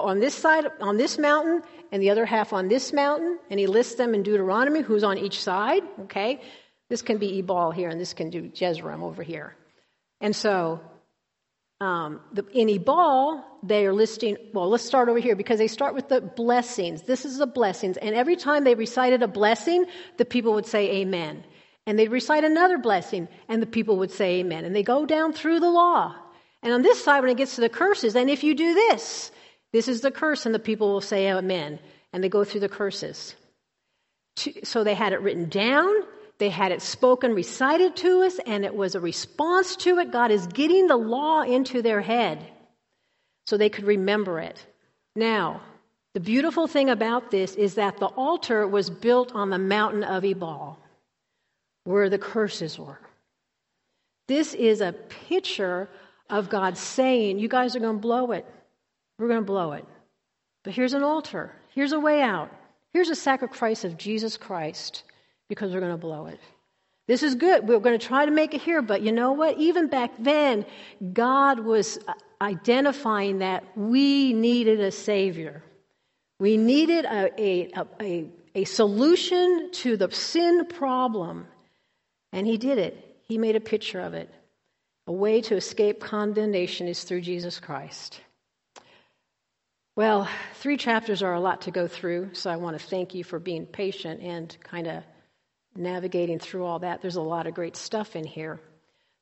on 0.00 0.20
this 0.20 0.34
side, 0.34 0.66
on 0.80 0.96
this 0.96 1.18
mountain, 1.18 1.62
and 1.92 2.02
the 2.02 2.10
other 2.10 2.26
half 2.26 2.52
on 2.52 2.68
this 2.68 2.92
mountain, 2.92 3.38
and 3.50 3.58
he 3.58 3.66
lists 3.66 3.94
them 3.94 4.14
in 4.14 4.22
Deuteronomy, 4.22 4.82
who's 4.82 5.04
on 5.04 5.18
each 5.18 5.42
side, 5.42 5.82
okay? 6.02 6.40
This 6.88 7.02
can 7.02 7.18
be 7.18 7.38
Ebal 7.38 7.70
here, 7.70 7.88
and 7.88 8.00
this 8.00 8.14
can 8.14 8.30
do 8.30 8.50
Jezreel 8.54 9.04
over 9.04 9.22
here. 9.22 9.54
And 10.20 10.34
so, 10.34 10.80
um, 11.80 12.20
the, 12.32 12.44
in 12.52 12.68
Ebal, 12.68 13.44
they 13.62 13.86
are 13.86 13.92
listing, 13.92 14.36
well, 14.52 14.68
let's 14.68 14.84
start 14.84 15.08
over 15.08 15.18
here 15.18 15.36
because 15.36 15.58
they 15.58 15.68
start 15.68 15.94
with 15.94 16.08
the 16.08 16.20
blessings. 16.20 17.02
This 17.02 17.24
is 17.24 17.38
the 17.38 17.46
blessings. 17.46 17.96
And 17.96 18.14
every 18.14 18.36
time 18.36 18.64
they 18.64 18.74
recited 18.74 19.22
a 19.22 19.28
blessing, 19.28 19.86
the 20.16 20.24
people 20.24 20.54
would 20.54 20.66
say 20.66 20.90
amen. 21.02 21.44
And 21.86 21.98
they'd 21.98 22.10
recite 22.10 22.44
another 22.44 22.78
blessing, 22.78 23.28
and 23.48 23.62
the 23.62 23.66
people 23.66 23.96
would 23.98 24.10
say 24.10 24.40
amen. 24.40 24.64
And 24.64 24.74
they 24.74 24.82
go 24.82 25.06
down 25.06 25.32
through 25.32 25.60
the 25.60 25.70
law. 25.70 26.14
And 26.62 26.72
on 26.72 26.82
this 26.82 27.02
side, 27.02 27.20
when 27.20 27.30
it 27.30 27.36
gets 27.36 27.54
to 27.54 27.60
the 27.60 27.68
curses, 27.68 28.16
and 28.16 28.28
if 28.28 28.42
you 28.42 28.54
do 28.54 28.74
this, 28.74 29.30
this 29.72 29.88
is 29.88 30.00
the 30.00 30.10
curse, 30.10 30.46
and 30.46 30.54
the 30.54 30.58
people 30.58 30.92
will 30.92 31.00
say 31.00 31.30
amen. 31.30 31.78
And 32.12 32.24
they 32.24 32.28
go 32.28 32.44
through 32.44 32.60
the 32.60 32.68
curses. 32.68 33.34
So 34.64 34.84
they 34.84 34.94
had 34.94 35.12
it 35.12 35.20
written 35.20 35.48
down, 35.48 35.92
they 36.38 36.48
had 36.48 36.70
it 36.70 36.80
spoken, 36.80 37.34
recited 37.34 37.96
to 37.96 38.22
us, 38.22 38.38
and 38.46 38.64
it 38.64 38.74
was 38.74 38.94
a 38.94 39.00
response 39.00 39.74
to 39.76 39.98
it. 39.98 40.12
God 40.12 40.30
is 40.30 40.46
getting 40.46 40.86
the 40.86 40.96
law 40.96 41.42
into 41.42 41.82
their 41.82 42.00
head 42.00 42.38
so 43.46 43.56
they 43.56 43.68
could 43.68 43.84
remember 43.84 44.38
it. 44.38 44.64
Now, 45.16 45.62
the 46.14 46.20
beautiful 46.20 46.66
thing 46.66 46.90
about 46.90 47.30
this 47.30 47.54
is 47.56 47.74
that 47.74 47.98
the 47.98 48.06
altar 48.06 48.66
was 48.66 48.88
built 48.88 49.34
on 49.34 49.50
the 49.50 49.58
mountain 49.58 50.04
of 50.04 50.24
Ebal, 50.24 50.78
where 51.84 52.08
the 52.08 52.18
curses 52.18 52.78
were. 52.78 53.00
This 54.28 54.54
is 54.54 54.80
a 54.80 54.92
picture 54.92 55.88
of 56.30 56.48
God 56.48 56.76
saying, 56.76 57.38
You 57.38 57.48
guys 57.48 57.74
are 57.74 57.80
going 57.80 57.96
to 57.96 58.00
blow 58.00 58.32
it. 58.32 58.46
We're 59.18 59.28
going 59.28 59.40
to 59.40 59.46
blow 59.46 59.72
it. 59.72 59.84
But 60.64 60.74
here's 60.74 60.94
an 60.94 61.02
altar. 61.02 61.52
Here's 61.74 61.92
a 61.92 62.00
way 62.00 62.22
out. 62.22 62.50
Here's 62.92 63.10
a 63.10 63.16
sacrifice 63.16 63.84
of 63.84 63.96
Jesus 63.96 64.36
Christ 64.36 65.04
because 65.48 65.72
we're 65.72 65.80
going 65.80 65.92
to 65.92 65.98
blow 65.98 66.26
it. 66.26 66.40
This 67.06 67.22
is 67.22 67.34
good. 67.34 67.66
We're 67.66 67.80
going 67.80 67.98
to 67.98 68.06
try 68.06 68.26
to 68.26 68.30
make 68.30 68.52
it 68.52 68.60
here, 68.60 68.82
but 68.82 69.00
you 69.00 69.12
know 69.12 69.32
what? 69.32 69.58
Even 69.58 69.88
back 69.88 70.12
then, 70.18 70.66
God 71.12 71.60
was 71.60 71.98
uh, 72.06 72.12
identifying 72.40 73.38
that 73.38 73.64
we 73.76 74.34
needed 74.34 74.80
a 74.80 74.90
Savior. 74.90 75.62
We 76.38 76.58
needed 76.58 77.06
a, 77.06 77.30
a, 77.40 77.72
a, 78.00 78.30
a, 78.54 78.64
solution 78.64 79.70
to 79.72 79.96
the 79.96 80.10
sin 80.10 80.66
problem. 80.66 81.46
And 82.32 82.46
He 82.46 82.58
did 82.58 82.76
it. 82.76 83.16
He 83.22 83.38
made 83.38 83.56
a 83.56 83.60
picture 83.60 84.00
of 84.00 84.12
it. 84.12 84.30
A 85.06 85.12
way 85.12 85.40
to 85.40 85.56
escape 85.56 86.00
condemnation 86.00 86.88
is 86.88 87.04
through 87.04 87.22
Jesus 87.22 87.58
Christ. 87.58 88.20
Well, 89.98 90.28
three 90.54 90.76
chapters 90.76 91.24
are 91.24 91.34
a 91.34 91.40
lot 91.40 91.62
to 91.62 91.72
go 91.72 91.88
through, 91.88 92.30
so 92.32 92.50
I 92.50 92.54
want 92.54 92.78
to 92.78 92.86
thank 92.86 93.16
you 93.16 93.24
for 93.24 93.40
being 93.40 93.66
patient 93.66 94.20
and 94.20 94.56
kind 94.62 94.86
of 94.86 95.02
navigating 95.74 96.38
through 96.38 96.66
all 96.66 96.78
that. 96.78 97.02
There's 97.02 97.16
a 97.16 97.20
lot 97.20 97.48
of 97.48 97.54
great 97.54 97.74
stuff 97.74 98.14
in 98.14 98.22
here. 98.22 98.60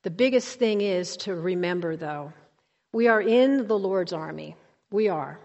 The 0.03 0.11
biggest 0.11 0.59
thing 0.59 0.81
is 0.81 1.17
to 1.17 1.33
remember, 1.33 1.95
though, 1.95 2.31
we 2.93 3.07
are 3.07 3.19
in 3.19 3.65
the 3.65 3.75
Lord's 3.75 4.13
army. 4.13 4.55
We 4.91 5.09
are. 5.09 5.39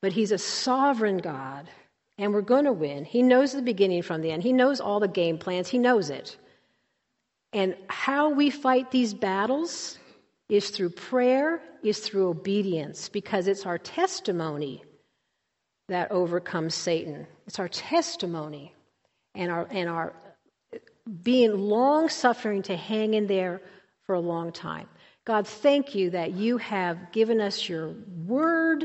But 0.00 0.12
He's 0.14 0.32
a 0.32 0.38
sovereign 0.38 1.18
God, 1.18 1.68
and 2.16 2.32
we're 2.32 2.40
going 2.40 2.64
to 2.64 2.72
win. 2.72 3.04
He 3.04 3.20
knows 3.20 3.52
the 3.52 3.60
beginning 3.60 4.00
from 4.00 4.22
the 4.22 4.30
end, 4.30 4.42
He 4.42 4.54
knows 4.54 4.80
all 4.80 4.98
the 4.98 5.08
game 5.08 5.36
plans, 5.36 5.68
He 5.68 5.76
knows 5.76 6.08
it. 6.08 6.38
And 7.52 7.76
how 7.88 8.30
we 8.30 8.48
fight 8.48 8.90
these 8.90 9.12
battles 9.12 9.98
is 10.48 10.70
through 10.70 10.90
prayer, 10.90 11.60
is 11.82 11.98
through 12.00 12.28
obedience, 12.28 13.08
because 13.08 13.48
it's 13.48 13.66
our 13.66 13.78
testimony 13.78 14.82
that 15.88 16.10
overcomes 16.10 16.74
Satan. 16.74 17.26
It's 17.46 17.58
our 17.58 17.68
testimony 17.68 18.74
and 19.34 19.50
our, 19.50 19.66
and 19.70 19.88
our 19.88 20.14
being 21.22 21.58
long 21.58 22.08
suffering 22.08 22.62
to 22.62 22.76
hang 22.76 23.14
in 23.14 23.26
there 23.26 23.60
for 24.06 24.14
a 24.14 24.20
long 24.20 24.52
time. 24.52 24.88
God, 25.26 25.46
thank 25.46 25.94
you 25.94 26.10
that 26.10 26.32
you 26.32 26.58
have 26.58 27.12
given 27.12 27.40
us 27.40 27.68
your 27.68 27.94
word. 28.26 28.84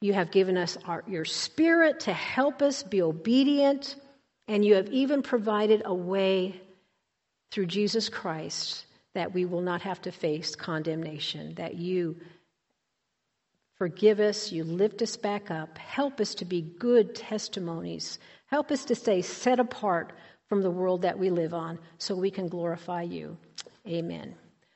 You 0.00 0.14
have 0.14 0.30
given 0.30 0.56
us 0.56 0.78
our, 0.86 1.04
your 1.06 1.24
spirit 1.24 2.00
to 2.00 2.12
help 2.12 2.62
us 2.62 2.82
be 2.82 3.02
obedient. 3.02 3.96
And 4.48 4.64
you 4.64 4.74
have 4.74 4.88
even 4.88 5.22
provided 5.22 5.82
a 5.84 5.94
way 5.94 6.60
through 7.50 7.66
Jesus 7.66 8.08
Christ 8.08 8.84
that 9.14 9.32
we 9.32 9.44
will 9.44 9.60
not 9.60 9.82
have 9.82 10.00
to 10.02 10.12
face 10.12 10.54
condemnation, 10.54 11.54
that 11.54 11.74
you 11.76 12.16
Forgive 13.76 14.20
us. 14.20 14.52
You 14.52 14.64
lift 14.64 15.02
us 15.02 15.16
back 15.16 15.50
up. 15.50 15.78
Help 15.78 16.20
us 16.20 16.34
to 16.36 16.44
be 16.44 16.62
good 16.62 17.14
testimonies. 17.14 18.18
Help 18.46 18.70
us 18.70 18.84
to 18.86 18.94
stay 18.94 19.20
set 19.20 19.58
apart 19.58 20.12
from 20.48 20.62
the 20.62 20.70
world 20.70 21.02
that 21.02 21.18
we 21.18 21.30
live 21.30 21.54
on 21.54 21.78
so 21.98 22.14
we 22.14 22.30
can 22.30 22.48
glorify 22.48 23.02
you. 23.02 23.36
Amen. 23.86 24.36